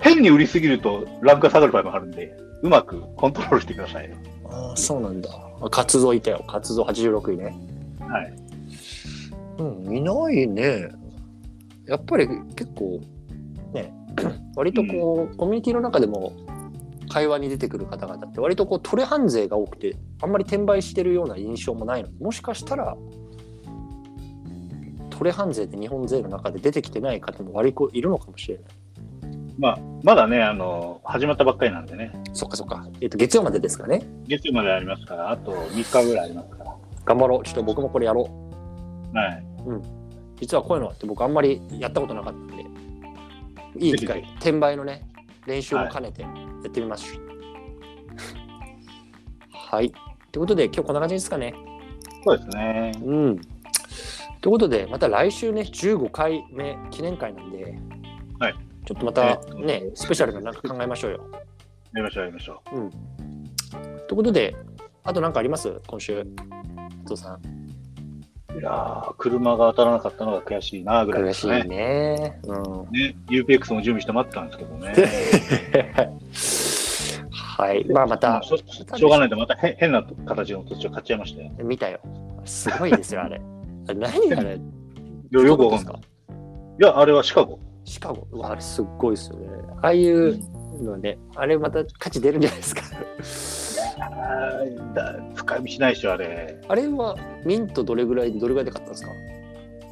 [0.00, 4.16] 変に売りすぎるとランクが下がる場合もあるんで、うまくコントロールしてくださいね。
[4.50, 5.30] ああ、そうなんだ。
[5.62, 6.44] あカツオいたよ。
[6.46, 7.56] カツオ86位ね。
[8.00, 8.34] はい。
[9.58, 10.88] うん、いないね。
[11.86, 13.00] やっぱり結構、
[13.72, 13.94] ね、
[14.56, 16.32] 割とこう、コミュニティの中でも
[17.08, 22.96] 会話に出てくる方々って割とこうトレハン勢が多くてあんまり転売してるような印象もないのでもしかしたら
[25.16, 28.64] トレハン勢って日本勢の中で出てきてない方も割といるのかもしれない。
[29.58, 32.86] まあ、まだね、あの、始まったばっかりなんでね、そっかそっか。
[33.00, 34.02] えっ、と月曜までですかね。
[34.26, 36.76] 月曜までありますから、あと3日ぐらいありますから。
[37.06, 37.44] 頑張ろう。
[37.44, 38.28] ちょっと僕もこれやろ
[39.14, 39.16] う。
[39.16, 39.46] はい。
[40.38, 42.65] 実はこういうのって僕あんまりやったことなかったんで、
[43.78, 45.06] いい機会ぜ、転売のね、
[45.46, 46.28] 練習も兼ねてや
[46.68, 47.18] ってみます。
[49.52, 49.90] はい。
[50.32, 51.54] ということで、今日こんな感じですかね。
[52.24, 52.92] そうですね。
[53.04, 53.40] うん。
[54.40, 57.76] ということで、また来週ね、15回目記念会なんで、
[58.38, 58.54] はい。
[58.84, 61.30] ちょっとまたえね、スペシャルななんか考えましょうよ。
[61.32, 61.40] や
[61.96, 62.80] りましょう、やりましょとい
[64.12, 64.54] うことで、
[65.02, 65.80] あと何かあります？
[65.86, 66.24] 今週。
[67.04, 67.65] お父さん。
[68.56, 68.60] う。
[68.60, 71.76] いやー車が当たらなかったのが悔しいなぐらい悔しいですね。
[71.76, 72.40] ね。
[72.44, 72.92] うん。
[72.92, 76.12] ね、UPX も準備して待ってたんですけどね。
[77.30, 77.84] はい。
[77.86, 78.56] まあまたしょ
[79.06, 81.50] うがないんで、また変変な形の土地を買っちゃいましたよ。
[81.62, 82.00] 見たよ。
[82.44, 83.40] すごいですよ、あれ。
[83.94, 84.58] 何あれ？
[85.30, 85.96] よよくわかんない。
[85.96, 87.58] いや、あれはシカゴ。
[87.84, 88.26] シカゴ。
[88.30, 89.48] うわあれすっごいですよね。
[89.82, 90.38] ああいう
[90.82, 92.82] のね、あれまた価値出るんじゃないですか。
[93.98, 96.60] あーだ使い道ないでしょ、あれ。
[96.68, 99.10] あれはミントどれぐらい、どれぐらいで買ったんですか？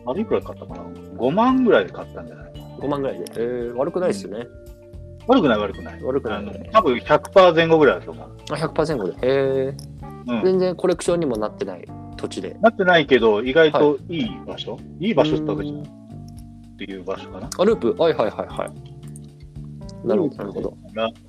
[0.07, 2.53] あれいくらで買ったかな ?5 万ぐらいで買ったんじゃない？
[2.53, 2.67] かな。
[2.79, 3.25] ?5 万ぐらいで。
[3.37, 4.47] えー、悪くないですよね。
[5.27, 6.03] 悪くない、悪くない。
[6.03, 8.31] 悪くないあの多分100%前後ぐらいだと思う。
[8.51, 9.27] あ、100%で。
[9.27, 9.31] へ
[9.69, 9.75] え。
[10.27, 10.45] うん。
[10.45, 11.85] 全然コレクションにもなってない
[12.19, 12.55] 土地で。
[12.61, 15.83] なってないけど、意外といい場所、い、い場所ってわけじゃない？
[15.83, 15.87] っ
[16.77, 17.49] ていう場所かな。
[17.59, 17.95] あ、ループ？
[17.99, 18.94] はいはいはいはい。
[20.05, 20.77] なるほど、なるほど。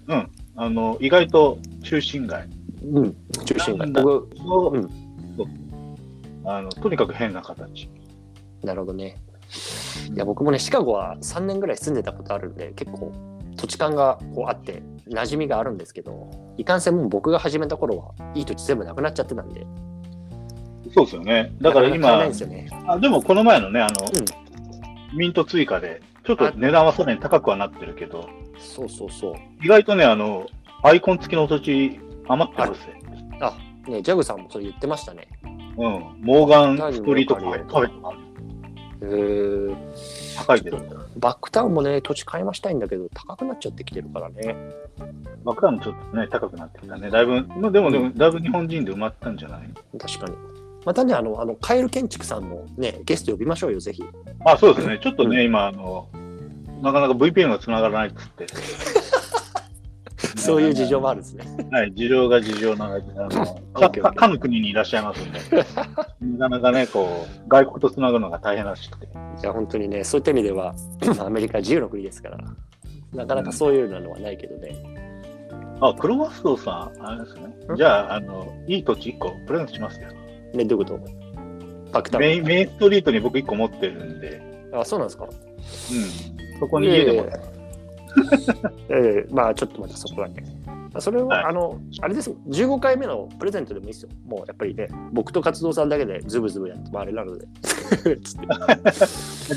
[0.07, 0.29] うん。
[0.55, 2.47] あの、意外と中心街
[2.83, 3.15] うん、
[3.45, 3.91] 中心街。
[3.91, 5.05] 僕、の、うん
[6.47, 7.89] あの、とにかく変な形。
[8.63, 9.17] なるほどね。
[10.13, 13.11] いや、僕もね、シカゴは3年ぐらい住んでたことあるんで、結構
[13.57, 19.65] 土地勘がこうあって、馴染みがあるんですけど、いかんせんもう僕が始めた頃はいい土地全部なくなっちゃってたんで、
[20.93, 21.51] そうですよね。
[21.61, 22.67] だから今んでね。
[22.87, 24.45] あ、でもこの前のね、あの、うん
[25.15, 28.27] ミント追加で、ちょっと値段はさらに高くはなってるけど、
[28.57, 29.35] そうそうそう。
[29.63, 30.47] 意外とね、あの、
[30.83, 33.01] アイコン付きの土地余ってますね。
[33.41, 35.27] あ、ね、ジャグさんもそれ言ってましたね。
[35.43, 35.51] うん。
[36.21, 37.81] モーガンストリートカフェとか
[39.01, 39.75] へー
[40.37, 40.77] 高いけど、
[41.17, 44.55] バックタウンもね、土地買いましたいんだけど、高くなっちゃってきてるからね。
[45.43, 47.09] バックタウンもちょっとね、高くなってきたね。
[47.09, 49.69] だいぶ、まあでも、でもだいぶ日本人で埋まったんじゃない？
[49.99, 50.35] 確かに。
[50.85, 54.03] またね、あの、あのカエル建築さんもね、ゲスト呼びましょうよ、ぜひ。
[54.45, 54.99] あ、そうですね。
[55.01, 56.07] ちょっとね、う今、あの、
[56.85, 58.45] なかなか VPN が繋がらないっつって。
[60.37, 61.43] そういう事情もあるんですね。
[61.71, 63.05] はい、事情が事情なので、
[64.21, 65.39] あの、国にいらっしゃいますんで、
[66.37, 69.05] なかなかね、こう、外国と繋ぐのが大変らしくて。
[69.07, 69.09] い
[69.41, 70.75] や、本当にね、そういった意味では、
[71.19, 72.37] アメリカは自由の国ですから、
[73.15, 74.75] なかなかそういうのはないけどね。
[75.81, 77.47] あ、クロマストさん、あれですね。
[77.73, 77.75] ん？
[77.75, 80.09] じゃあ、あの、いい土地1個プレゼントしますよ。
[80.53, 80.99] ね、どういうこと？
[81.91, 82.23] バックタウン。
[82.23, 84.41] メインメインストリートに僕1個持ってるんで、
[84.73, 85.25] あ、そうなんですか。
[85.25, 86.44] うん。
[86.59, 87.39] そこに家でも、 いやいや
[88.89, 90.43] ええまあ、ちょっとまたそこはね。
[90.65, 94.09] まあそれは、はいあの、あれです、15回目のプレゼントでもいいですよ。
[94.25, 97.45] もうやっぱりね、僕と活動さんだけでズブズブやってもあれなので。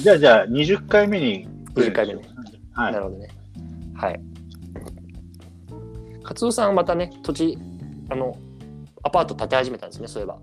[0.03, 3.29] じゃあ、じゃあ、20回目にプレゼントしよう20回はいなるほどね。
[3.95, 4.21] はい。
[6.23, 7.59] 活動さんはまたね、土地、
[8.11, 8.37] あの、
[9.03, 10.39] アパート建て始めたんですね、そういえば。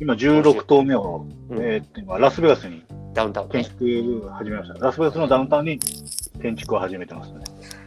[0.00, 2.82] 今、16棟目を、うんえーっと、今、ラスベガスに
[3.14, 3.68] ダウンタウン建ね。
[3.68, 4.86] 築を始めました。
[4.86, 5.80] ラスベガスのダウンタウンに
[6.40, 7.40] 建築を始めてますね。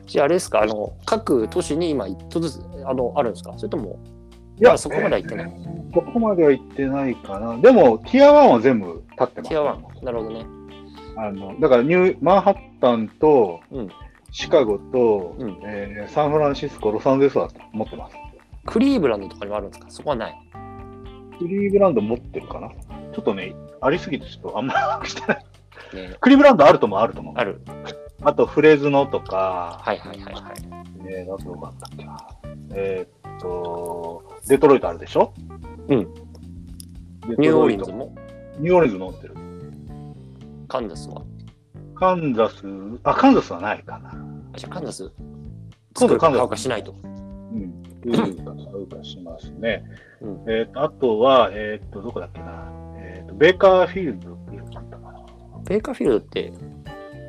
[0.05, 3.53] じゃあ、あれですか、あの、各都市に今、一棟ずつ、あの、あるんですか？
[3.57, 3.99] それとも、
[4.59, 5.51] いや、そこまでは行ってない？
[5.93, 7.57] そこまでは行ってないかな。
[7.57, 10.05] でも、ティア1は全部立ってます、ティア1。
[10.05, 10.45] なるほどね。
[11.15, 13.89] あのだからニュー、マンハッタンと、うん
[14.35, 18.15] シカゴと、うんえーサンフランシスコ、ロサンゼルスは持ってます。
[18.65, 19.91] クリーブランドとかにもあるんですか？
[19.91, 20.35] そこはない。
[21.37, 22.71] クリーブランド持ってるかな
[23.13, 25.45] ちょっとね、ありすぎてちょっとあんまり把握してない。
[25.93, 27.33] ね、クリーブランドあるともあると思う。
[27.37, 27.61] ある。
[28.21, 30.53] あと、フレズノとか、はいはいはいはい。
[31.07, 32.17] えー、あとどこあったっけな。
[32.73, 35.33] えーっと、デトロイトあるでしょ？
[35.89, 35.99] うん。
[35.99, 38.15] ニューオーリンズも、
[38.57, 39.35] ニューオーリンズ持ってる。
[40.67, 41.21] カンザスは？
[41.95, 42.63] カンザス、
[43.03, 44.09] あ、カンザスはないかな。
[44.09, 45.11] あじゃあカンザス、
[45.95, 46.95] 今度カンザス買うかしないと。
[47.03, 47.83] うん。
[48.05, 49.83] 売るか買うかしますね。
[50.21, 52.72] うんえーっと、あとは、えーっと、どこだっけな。
[53.43, 54.81] ベーカーフィールドっていうかな。
[55.65, 56.53] ベーカーフィールドって、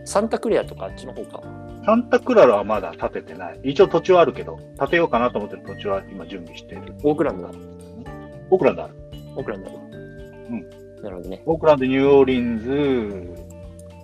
[0.04, 1.42] サンタクレアとかあっちの方か。
[1.84, 3.60] サンタクララはまだ建ててない。
[3.64, 6.94] 一応土地はあるけど、建てようかなと思ってる土地は今準備している。
[7.02, 7.54] オークランドだ。
[8.48, 8.94] オークランドある。
[9.34, 9.76] オークランドだ。
[9.76, 11.42] んなるほどね。
[11.46, 13.44] オークランド、ニューオーリンズ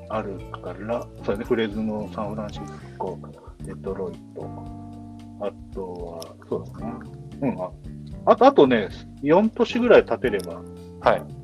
[0.09, 3.17] あるから、そうね、フレズノ、サンフランシスコ、
[3.63, 4.51] デトロイト。
[5.43, 7.01] あとは、そうだな。
[7.43, 7.71] うん、あ
[8.25, 8.89] あと、あとね、
[9.23, 10.61] 4都市ぐらい建てれば、
[11.03, 11.40] はい。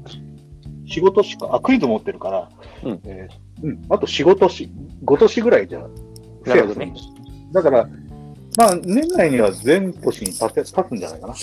[0.87, 2.49] 仕事しか、あ、クイズ持ってるから、
[2.85, 4.71] うんえーうん、あと仕事し、
[5.05, 5.81] 5都市ぐらいじゃ、
[6.45, 6.95] なるほどね。
[7.53, 7.89] だから、
[8.57, 11.35] まあ、年内には全都市に建て、建つんじゃないかな。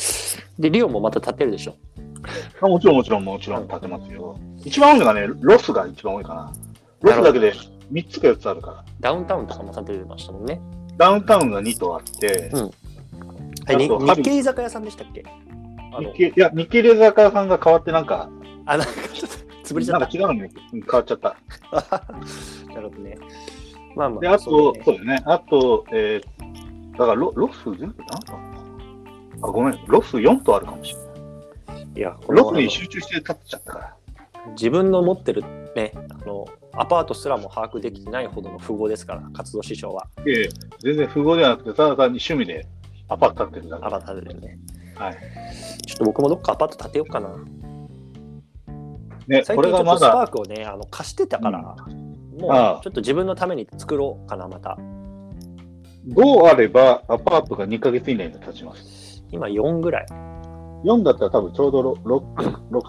[0.59, 1.75] で、リオもまた建てるでしょ。
[2.61, 4.39] あもちろん、もちろん、もちろん建てますよ。
[4.63, 6.53] 一番多いのがね、ロスが一番多いかな。
[7.01, 7.53] ロスだけで
[7.91, 8.85] 3つか4つあるから。
[8.99, 10.61] ダウンタウンとかも建ててましたもんね。
[10.97, 12.71] ダウンタウンが2棟あって、うん
[13.65, 15.23] 日系居酒屋さんでしたっけ？
[15.99, 18.29] 日系いや、日系レザーカーさんが変わってなんか、
[18.65, 21.37] あ、なんかちょっと潰れちゃっなんか違うのに変わっちゃった。
[21.71, 22.13] た。
[22.73, 23.17] なるほどね。
[23.95, 24.19] まあまあ。
[24.19, 25.21] で、あと、そうだね。
[25.25, 31.87] あと、えー、だからロロス全部何棟あ、ごめん、ロス4棟あるかもしれない。
[31.95, 33.95] いや、ロスに集中して建てちゃったから。
[34.51, 35.43] 自分の持ってる
[35.75, 40.07] ね、あの、アパートすらも把握できてないほどの富豪ですから、活動師匠は。
[40.25, 40.49] いえ
[40.79, 42.65] 全然富豪ではなくて、ただ単に趣味で
[43.09, 43.85] アパート建ってるだけ。
[43.85, 44.59] アパート建ててね。
[44.95, 45.17] はい。
[45.85, 47.29] ちょっと僕もどっかアパート建てようかな。
[49.27, 54.77] ね、最近ちょっとスパだ、ークをね、あの貸してたから、もうああちょっと自分のために作ろうかな、また。
[56.05, 59.23] どうあればアパートが2ヶ月以内に建ちます？
[59.31, 60.05] 今4ぐらい。
[60.83, 62.23] 4だったら多分ちょうどろろ
[62.69, 62.83] ろ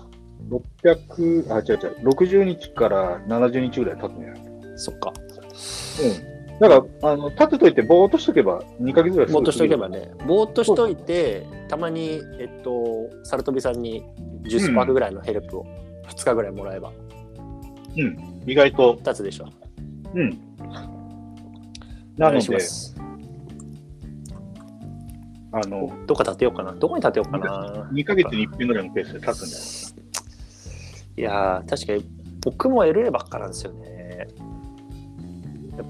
[0.85, 4.43] 600、あ、違う違う、60日から70日ぐらい経つんじゃない？
[4.77, 5.13] そっか。
[6.03, 6.59] うん。
[6.61, 9.89] だから、あの立てといて、ぼーっとしとけば、2ヶ月ぐらいぼーっとしとけば。
[9.89, 14.05] ばね、ぼーっとしといて、たまに、えっと、サルトビさんに
[14.43, 15.67] 10スパークぐらいのヘルプを
[16.09, 16.93] 2日ぐらいもらえば
[17.97, 18.43] うん。
[18.47, 19.49] 意外と、立つでしょ。
[20.15, 20.39] うん。
[22.17, 22.95] なのです
[25.53, 26.73] あの、どっか立てようかな。
[26.73, 27.89] どこに立てようかな。
[27.93, 30.05] 2ヶ月に1遍ぐらいのペースで立つんだよ。
[31.17, 32.05] いやー、確かに
[32.41, 34.27] 僕も LA ばっかなんですよね。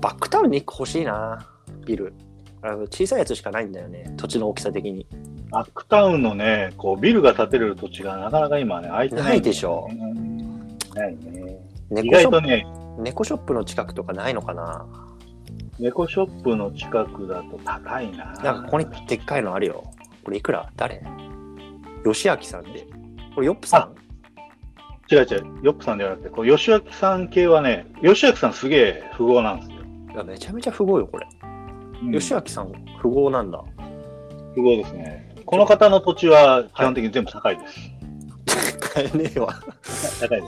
[0.01, 1.47] バックタウンに1個欲しいな、
[1.87, 2.13] ビル。
[2.61, 5.07] あの小さいやつしかないんだよね、土地の大きさ的に。
[5.55, 11.59] バックタウンのね、こう、ビルが建てれる土地がなかなか今ね、空いてないね、ないでしょうんないね。
[12.03, 12.67] 意外とね、
[12.99, 14.85] 猫ショップの近くとかないのかな
[15.79, 18.33] 猫ショップの近くだと高いな。
[18.43, 19.85] なんかここにでっかいのあるよ。
[20.25, 20.71] これいくら？
[20.77, 21.03] 誰？
[22.05, 22.87] 吉明さんで。
[23.35, 23.95] これヨップさん？
[25.13, 25.27] 違う違う、
[25.63, 29.77] ヨップさんではなくて、こう吉明さん系はね、吉明さんすげえ富豪なんですよ。
[30.15, 31.27] いやめちゃめちゃ富豪よ、これ。
[32.03, 33.63] うん吉明さん、富豪なんだ。
[34.55, 35.34] 富豪ですね。
[35.55, 37.79] この方の土地は基本的に全部高いです。
[38.93, 39.55] 買えねえわ。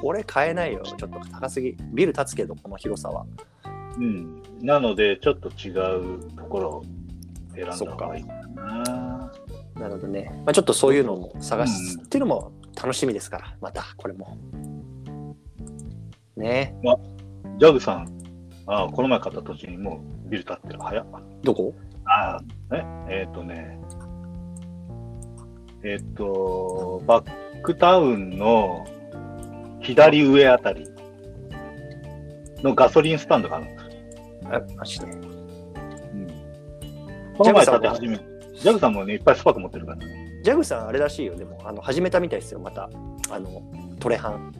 [0.02, 0.82] これ買えないよ。
[0.82, 1.76] ちょっと高すぎ。
[1.92, 3.24] ビル建つけど、この広さは。
[3.98, 4.42] うん。
[4.60, 6.84] なので、ちょっと違うところを
[7.54, 9.32] 選んだ方がいいかな。
[9.76, 14.36] なのでね、まあ、ちょっとそういうのも探すっていうのも楽しみですから、またこれも。
[16.36, 16.74] ね
[17.58, 18.08] ジャグさん、
[18.66, 20.80] あこの前買った土地にもうビル建ってる。
[20.80, 21.06] 早っ。
[21.44, 21.72] どこ？
[22.06, 22.40] あ
[22.72, 23.78] ええっ、とね、
[25.88, 28.84] えっ、と、バックタウンの
[29.80, 30.84] 左上あたり
[32.64, 33.92] のガソリンスタンドがあるんですよ。
[34.50, 35.06] あ、マジで。
[37.38, 40.40] この前建て始めジャグさんもね、いっぱいスパーク持ってるからね。
[40.42, 41.36] ジャグさん、あれらしいよ。
[41.36, 42.90] でも、あの始めたみたいですよ、また。
[43.30, 43.62] あの、
[44.00, 44.52] トレハン。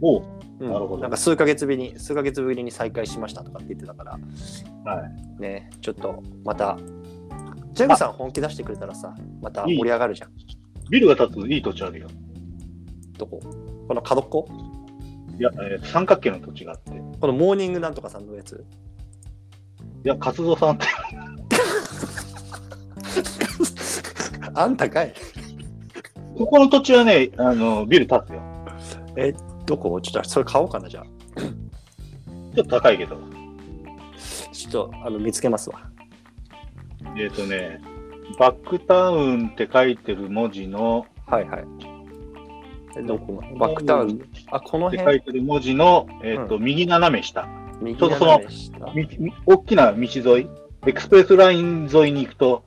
[0.00, 0.24] おう
[0.60, 4.12] うんなるほどなんか数ヶ月ぶりに、数ヶ月ぶりに再開しましたとかって言ってたから、
[4.90, 5.02] は
[5.38, 5.42] い。
[5.42, 6.78] ね、ちょっとまた、
[7.72, 10.30] ジャグさん本気出してくれたらさ、また盛り上がるじゃん。
[10.90, 12.08] ビルが建ついい土地あるよ。
[13.16, 13.40] どこ？
[13.86, 14.48] この角っこ？
[15.38, 16.90] いや、えー三角形の土地があって。
[16.90, 18.64] いこのモーニングなんとかさんのやつ？
[20.04, 20.86] や、活動さんって、
[24.54, 25.14] あんたかい
[26.36, 28.42] ここの土地はね、あの、ビル建つよ。
[29.16, 29.34] え、
[29.66, 30.00] どこ？
[30.00, 31.04] ちょっとそれ買おうかな、じゃあ。
[32.54, 33.16] ちょっと高いけど。
[34.52, 35.89] ちょっとあの見つけますわ。
[37.16, 37.80] えっ、とね、
[38.38, 41.64] バックタウンって書いてる文字の、はいはい。
[42.96, 44.20] えどこのバックタウン？
[44.50, 45.18] あ、このって書辺。
[45.18, 47.48] いてる文字の、えっ、と、右斜め下。
[47.80, 48.40] 右ちょうどその
[49.46, 50.08] 大きな道沿
[50.42, 50.48] い、
[50.86, 52.64] エクスプレスライン沿いに行くと、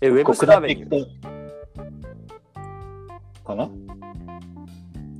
[0.00, 1.04] え、ウェブスベニュー。
[1.04, 1.08] と、
[3.44, 3.68] かな？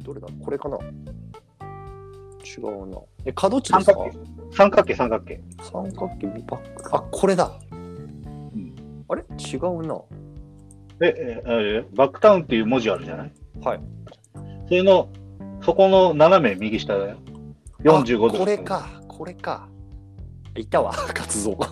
[0.02, 0.28] どれだ？
[0.42, 0.78] これかな？
[0.78, 2.98] 違うな。
[3.24, 3.92] え、角地ですか？
[3.92, 4.16] 三角形。
[4.54, 5.40] 三角形、三角形。
[5.62, 6.26] 三角形？
[6.26, 6.96] バック。
[6.96, 7.58] あ、これだ。
[9.08, 9.22] んあれ？
[9.22, 10.00] 違うな。
[10.98, 13.32] で、えーえーバックタウンっていう文字あるじゃない？
[13.62, 13.80] はい。
[14.68, 15.08] それの、
[15.62, 17.16] そこの斜め右下だよ。
[17.84, 18.36] 45度。
[18.36, 18.58] あこれ。
[18.58, 19.68] か、これか。
[20.56, 21.56] いたわ、 活動。
[21.56, 21.66] こ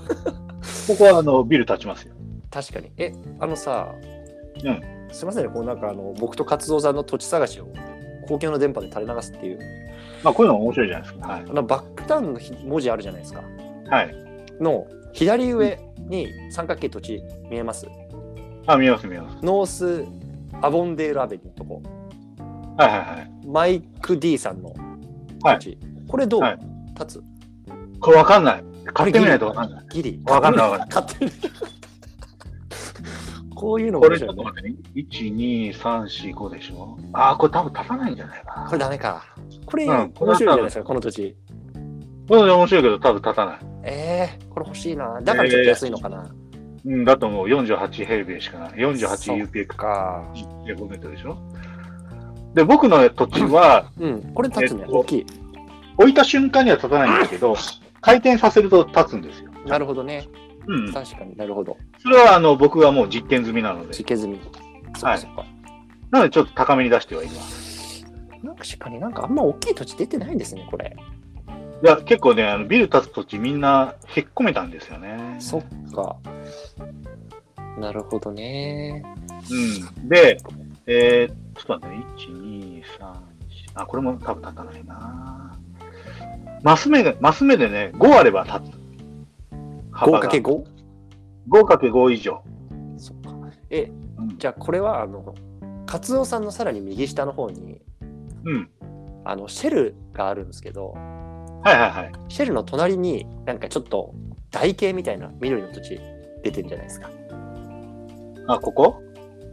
[0.96, 2.14] こはあのビル建ちますよ。
[2.50, 2.90] 確かに。
[2.96, 3.88] え、あのさ、
[4.64, 4.80] うん
[5.12, 7.68] すみませんね、こうなんかあの僕と活動さんの土地探しを
[8.28, 9.58] 公共の電波で垂れ流すっていう、
[10.24, 11.28] まあ、こういうの面白いじゃないですか。
[11.28, 11.44] はい。
[11.48, 13.42] あのバックタウンのひ文字あるじゃないですか。
[13.88, 14.25] はい。
[14.60, 15.78] の左上
[16.08, 17.86] に三角形土地見えます？
[18.66, 19.36] あ、見えます、見えます。
[19.44, 20.06] ノース
[20.62, 21.82] アボンデールアベニューとこ。
[22.76, 23.30] はいはいはい。
[23.46, 24.74] マイク D さんの
[25.42, 25.78] はい土地。
[26.08, 26.58] これどう、はい
[26.98, 27.22] 立つ？
[28.00, 28.64] これわかんない。
[28.94, 29.84] 買ってみないとわかんない。
[29.90, 30.20] ギリ？
[30.24, 31.40] わかんないわかん買ってみない。
[33.54, 34.24] こういうのこれち。
[34.24, 34.76] ょっと待ってね。
[34.94, 36.02] 1、2、3、
[36.32, 36.98] 4、5でしょ？
[37.14, 38.66] ああ、これ多分立たないんじゃないかな。
[38.66, 39.24] これダメか。
[39.64, 41.36] これ、うん面白いじゃないですか、この土地。
[42.28, 43.58] これ面白いけど多分立たない。
[43.84, 45.20] ええこれ欲しいな。
[45.22, 46.28] だからちょっと安いのかな。
[46.84, 48.70] うん、だともう48平米しかない。
[48.72, 50.24] 48 UPX か。
[50.64, 51.36] 平方メートルでしょ
[52.54, 55.26] で、僕の土地は、うん、これ立つね、えっと大きい。
[55.98, 57.56] 置いた瞬間には立たないんだけど、
[58.00, 59.50] 回転させると立つんですよ。
[59.66, 60.26] なるほどね。
[60.66, 60.92] うん。
[60.92, 61.76] 確かになるほど。
[61.98, 64.40] それはあの僕はもう実験済みなので、地形済み。
[64.94, 65.44] そっかそっか。
[66.10, 68.06] なのでちょっと高めに出してはいます。
[68.58, 70.96] 確かになんかあんま大きい土地出てないんですね、これ。
[71.82, 75.36] いや、結構ね、あのビル建つ土地みんなへっこめたんですよね。
[75.38, 76.16] そっか。
[77.78, 79.02] なるほどね。
[79.50, 80.08] うん。
[80.08, 80.38] で、
[80.86, 83.16] えー、ちょっと待ってね、1、2、3、4、
[83.74, 85.58] あ、これも多分立たないな
[86.62, 88.86] マス目で、マス目でね、5あれば立つ。
[89.92, 90.64] 幅が 5×5?
[91.48, 92.42] 5×5 以上。
[92.96, 93.30] そっか。
[93.70, 94.38] え、うん。
[94.38, 95.34] じゃあこれは、あの、
[95.84, 97.82] カツオさんのさらに右下の方に、
[98.44, 98.70] うん。
[99.24, 100.96] あの、シェルがあるんですけど、
[101.62, 102.12] はいはいはい。
[102.28, 104.14] シェルの隣になんかちょっと
[104.50, 106.00] 台形みたいな緑の土地
[106.42, 107.10] 出てるんじゃないですか。
[108.48, 109.02] あ、ここ？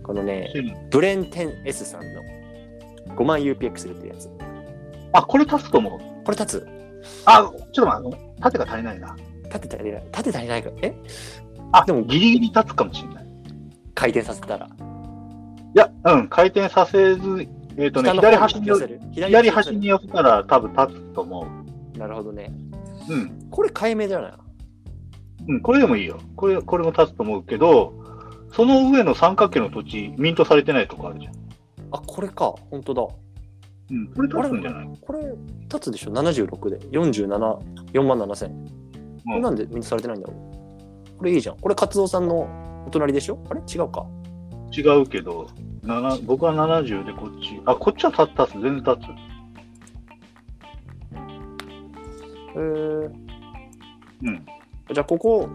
[0.03, 2.21] このね、うんブレン 10S さんの
[3.15, 4.29] 5万 UPX 出てるやつ。
[5.13, 5.99] あ、これ立つと思う？
[6.23, 6.67] これ立つ
[7.25, 9.15] あ、ちょっと待って、縦が足りないな。
[9.45, 10.69] 立て足りない立て足りないか？
[10.69, 10.95] らえ？
[11.71, 13.23] あ、でもギリギリ立つかもしれない。
[13.23, 13.27] い
[13.95, 14.69] 回転させたら。
[15.73, 17.47] や、うん、回転させず、
[17.77, 21.62] えっ、とね、左端に寄せる左端に寄せたら多分立つと思う。
[21.97, 22.53] なるほどね。
[23.09, 23.49] うん。
[23.49, 24.33] これ解明じゃない
[25.49, 26.19] うん、これでもいいよ。
[26.35, 27.93] これ、これも立つと思うけど、
[28.53, 31.33] その上の三角形の土地、ミントされてないとこあるじゃん。
[31.91, 32.53] あ、これか。
[32.71, 33.07] 本当だ。
[33.91, 34.89] うん、これ立つんじゃない？
[35.01, 35.19] これ、
[35.63, 36.79] 立つでしょ ?76 で。
[36.97, 37.27] 47、
[37.93, 38.49] 4万7千。
[38.49, 40.33] これうんなんでみんなされてないんだろ
[41.13, 41.17] う？
[41.17, 41.57] これいいじゃん。
[41.57, 42.47] これ、勝蔵さんの
[42.87, 43.43] お隣でしょ？
[43.49, 43.61] あれ？
[43.61, 44.05] 違うか。
[44.75, 45.47] 違うけど、
[45.83, 47.59] な僕は70でこっち。
[47.65, 49.32] あ、こっちは立つ、立つ、全然立つ。
[52.55, 53.11] えー、
[54.23, 54.45] うん。
[54.93, 55.49] じゃあ、ここ、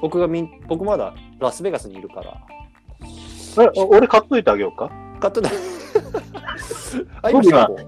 [0.00, 2.36] 僕がみん、僕まだラスベガスにいるから、
[3.64, 4.90] え、俺買っといてあげようか？
[5.20, 5.52] 買ってない。
[7.22, 7.78] あ、今シカゴ。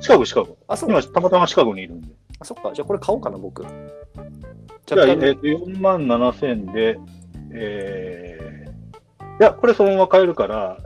[0.00, 0.56] シカゴ、シカゴ。
[0.68, 2.08] あ、そう今、たまたまシカゴにいるんで。
[2.38, 2.70] あそっか。
[2.72, 3.62] じゃあ、これ買おうかな、僕。
[4.86, 6.98] じゃあ、えー、と4万7千で、
[7.52, 10.78] えー、いや、これそのまま買えるから、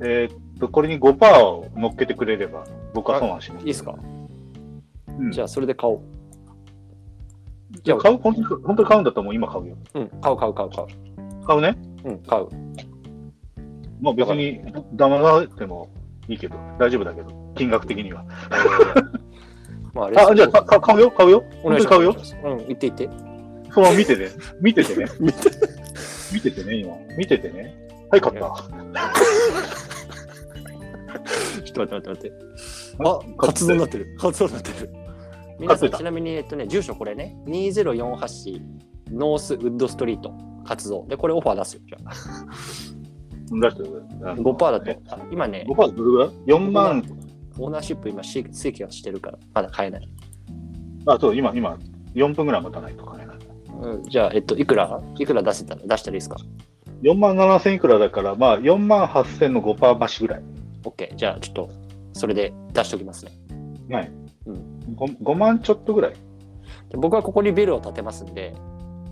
[0.00, 2.64] えー、と、これに5%を乗っけてくれれば、
[2.94, 3.60] 僕は損はしない。
[3.60, 3.94] いいですか？
[5.18, 6.00] うん、じゃあ、それで買おう。
[7.82, 9.76] じゃあ買う本当に、本当に買うんだったらもう今買うよ。
[9.94, 11.46] うん、買う買う買う買う。
[11.46, 11.78] 買うね。
[12.04, 12.48] うん、買う。
[14.00, 14.62] まあ別に
[14.94, 15.88] 騙されても
[16.28, 18.24] いいけど、大丈夫だけど、金額的には。
[19.94, 21.44] まあ、あれあ、じゃあかか買うよ、買うよ。
[21.64, 22.54] お願いし本当に買うよ。
[22.54, 23.10] うん、行って行って。
[23.72, 24.30] その見てて、
[24.60, 25.06] 見ててね。
[25.20, 25.38] 見て。
[26.32, 26.94] 見ててね、今。
[27.16, 27.74] 見ててね。
[28.10, 28.40] はい、買った。
[31.64, 32.32] ちょっと待って待って待って。
[33.04, 34.16] あ、活動になってる。
[34.18, 34.90] 活動になってる。
[35.58, 38.60] 皆さん、ちなみに、えっとね、住所これね、2048
[39.10, 40.32] ノースウッドストリート
[40.64, 41.06] 活動。
[41.08, 41.82] で、これオファー出すよ。
[41.86, 42.12] じゃあ
[43.50, 44.32] 出してくれ。
[44.32, 46.28] 5%だと、あ今ね、5%だとどれぐらい
[46.58, 47.02] ?4 万、
[47.58, 50.08] オーナーシップ今、し請求はしてるから、まだ買えない。
[51.06, 51.78] あ、そう、今、今、
[52.14, 53.36] 4分ぐらい待たないと買えない。
[53.80, 55.00] うん、じゃあ、えっと、いくら？
[55.18, 56.36] いくら出せたら、出したらいいですか
[57.02, 60.42] ？4万7千いくらだから、まあ、4万8千の5%増しぐらい。
[60.82, 61.14] ?OK。
[61.16, 61.70] じゃあ、ちょっと、
[62.12, 63.32] それで出しておきますね。
[63.90, 64.10] はい。
[64.46, 66.12] う 5, 5万ちょっとぐらい。
[66.90, 68.54] で僕はここにビルを建てますんで、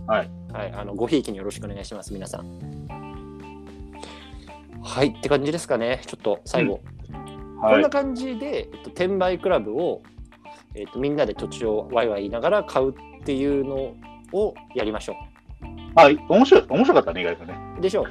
[0.07, 0.29] はい。
[0.53, 2.87] はい、あのごひいきによろしくお願いします、皆さん。
[4.81, 6.01] はい、って感じですかね。
[6.05, 6.79] ちょっと最後、
[7.61, 7.89] こはいんな。
[7.89, 10.01] 感じで、えっと、転売クラブを、
[10.75, 12.93] えっと、みんなで土地をワイワイ言いながら買うっ
[13.25, 13.95] ていうの
[14.31, 15.15] をやりましょ
[15.95, 17.55] あ、面白い、面白かったね、意外とね。
[17.77, 17.81] う。
[17.81, 18.05] でしょ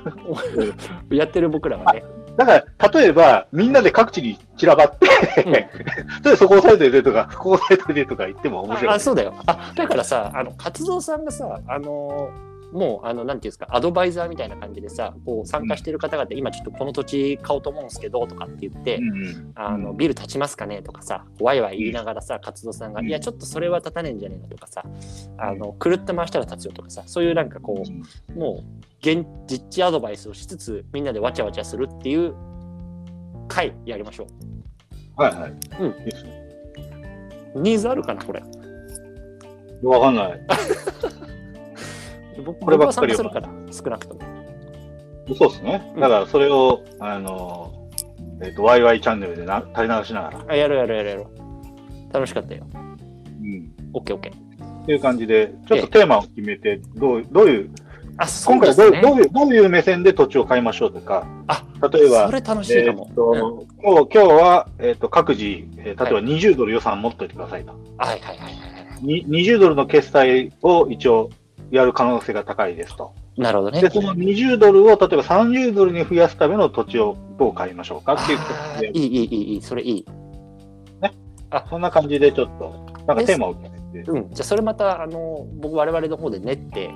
[1.10, 2.04] う やってる僕らはね。
[2.36, 5.06] だから、例えば、みんなで各地に散らばって、
[5.44, 5.54] うん
[6.22, 8.92] それそこ押さえてとか、ここ押さえてとか言っても面白い。
[8.92, 9.34] ああそうだよ。
[9.46, 24.84] あだからさ、あの活動さんがさ、あのーもう、あの、なんていうんですか、アドバイザーみたいな感じでさ、こう参加してる方々、今ちょっとこの土地買おうと思うんですけど、とかって言って、うんうんあのビル建ちますかねとかさ、ワイワイ言いながらさ、活動さんが、うんいや、ちょっとそれは立たねえんじゃねえのとかさ、
[25.38, 27.82] あの狂って回したら立つよとかさ、そういうなんかこ
[28.34, 32.34] う、もう現実地アドバイスをしつつ、みんなでわちゃわちゃするっていう
[33.48, 34.26] 回やりましょ
[35.16, 35.52] はいはい。
[37.54, 37.62] うん。
[37.62, 38.42] ニーズあるかな、これ。
[39.82, 40.40] わかんない。
[42.44, 44.20] 僕こればっするから、少なくとも。
[45.34, 45.92] そうですね。
[45.96, 47.72] だから、それを、あの、
[48.42, 51.30] えっ、と、ワイワイチャンネルでな垂れ流しながら、あやろうやろうやろうやろ
[52.10, 52.12] う。
[52.12, 52.66] 楽しかったよ。
[52.72, 53.72] うん。
[53.92, 54.82] オッケーオッケー。
[54.82, 57.70] っていう感じで、ちょっとテーマを決めて、どうどういう、
[58.18, 58.60] あ、そうね。
[58.60, 63.06] 回どうどういう、どういう目線で土地を買いましょうとか、あ、例えばそ、れ楽しいえかも。
[63.06, 67.72] ーっと、うん今日今日は、えーっと各自、えー例えば20ドル予算持っておいてくださいと。
[67.98, 69.04] はいはいはいはいはい。
[69.04, 71.30] に20ドルの決済を一応
[71.70, 73.14] やる可能性が高いですと。
[73.36, 73.80] なるほどね。
[73.80, 78.44] で、その20ドルを例えば30ドルに増やすための土地をどう買いましょうかっていうこ
[78.74, 78.90] とで。
[78.90, 80.04] いい、いい、いい、それいい。
[81.00, 81.12] ね。
[81.50, 84.10] あそんな感じでちょっと、なんかテーマを決めて。
[84.10, 86.90] うん、じゃあそれまた、あの、僕、我々の方で練って、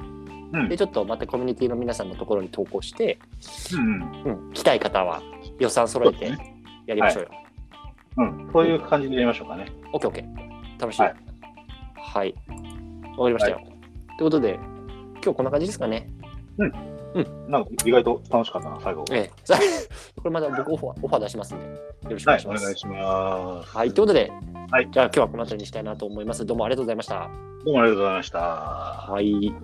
[0.53, 3.19] うん、で、ちょっとまたコミュニティの皆さんのところに投稿して、
[3.75, 5.23] うん、うん、来たい方は
[5.59, 6.27] 予算揃えて
[6.87, 7.29] やりましょうよ。
[8.17, 9.67] う,ねはい、うん、そういう感じでやりましょうかね。
[9.93, 10.81] オッケー。
[10.81, 11.03] 楽しい。
[11.03, 11.11] はい。
[11.11, 11.17] わ、
[12.03, 12.39] はい、か
[13.29, 13.57] りましたよ。
[13.57, 13.70] はい
[14.21, 14.61] ということで、
[15.25, 16.07] 今日こんな感じですかね。
[17.49, 19.03] なんか意外と楽しかったな、最後。
[19.11, 19.31] ええ。
[19.45, 19.59] さ
[20.15, 21.71] これまた僕オファーオファー出しますんで、よ
[22.11, 22.63] ろしくおはい、願いします。
[22.63, 23.77] お願いします。
[23.79, 24.31] はい、ということで、
[24.71, 26.45] はいじゃあ今日はこの辺りにしたいなと思います。
[26.45, 27.31] どうもありがとうございました。
[27.65, 28.39] どうもありがとうございました。
[28.41, 29.55] はい。